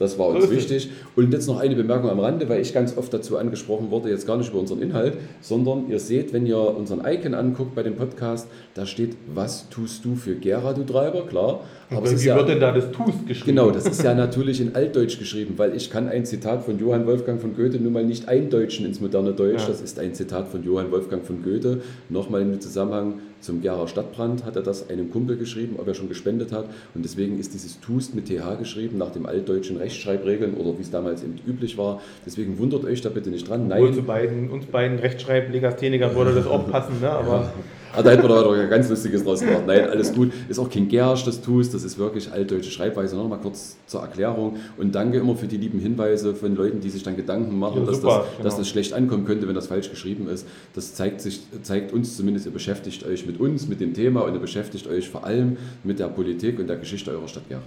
[0.03, 0.91] Das war uns wichtig.
[1.17, 4.27] Und jetzt noch eine Bemerkung am Rande, weil ich ganz oft dazu angesprochen wurde, jetzt
[4.27, 7.97] gar nicht über unseren Inhalt, sondern ihr seht, wenn ihr unseren Icon anguckt bei dem
[7.97, 11.61] Podcast, da steht, was tust du für Gera, du Treiber, klar.
[11.91, 13.57] Aber wie ja, wird denn da das Tust geschrieben?
[13.57, 17.07] genau, das ist ja natürlich in Altdeutsch geschrieben, weil ich kann ein Zitat von Johann
[17.07, 19.63] Wolfgang von Goethe nun mal nicht eindeutschen ins moderne Deutsch.
[19.63, 19.69] Ja.
[19.69, 21.83] Das ist ein Zitat von Johann Wolfgang von Goethe.
[22.09, 26.09] Nochmal im Zusammenhang zum Gera Stadtbrand hat er das einem Kumpel geschrieben, ob er schon
[26.09, 26.67] gespendet hat.
[26.95, 30.91] Und deswegen ist dieses Tust mit TH geschrieben, nach dem altdeutschen Rechtschreibregeln oder wie es
[30.91, 32.01] damals eben üblich war.
[32.25, 33.71] Deswegen wundert euch da bitte nicht dran.
[33.71, 37.11] Obwohl Nein, zu beiden, uns beiden Rechtschreiblegasthenikern würde das auch passen, ne?
[37.11, 37.53] aber
[37.95, 39.65] Ah, da hätten wir doch ein ganz Lustiges draus gemacht.
[39.67, 40.33] Nein, alles gut.
[40.49, 41.75] Ist auch kein Gersch, das tust.
[41.75, 43.17] Das ist wirklich altdeutsche Schreibweise.
[43.17, 44.57] Noch mal kurz zur Erklärung.
[44.79, 47.87] Und danke immer für die lieben Hinweise von Leuten, die sich dann Gedanken machen, Ja,
[47.87, 48.45] dass, super, das, genau.
[48.45, 50.47] dass das schlecht ankommen könnte, wenn das falsch geschrieben ist.
[50.75, 54.33] Das zeigt, sich, zeigt uns zumindest, ihr beschäftigt euch mit uns, mit dem Thema und
[54.35, 57.61] ihr beschäftigt euch vor allem mit der Politik und der Geschichte eurer Stadt Gera.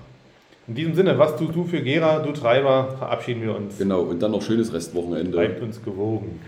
[0.68, 3.78] in diesem Sinne, was tust du für Gera, du Treiber, verabschieden wir uns.
[3.78, 4.02] Genau.
[4.02, 5.30] Und dann noch schönes Restwochenende.
[5.32, 6.40] Bleibt uns gewogen.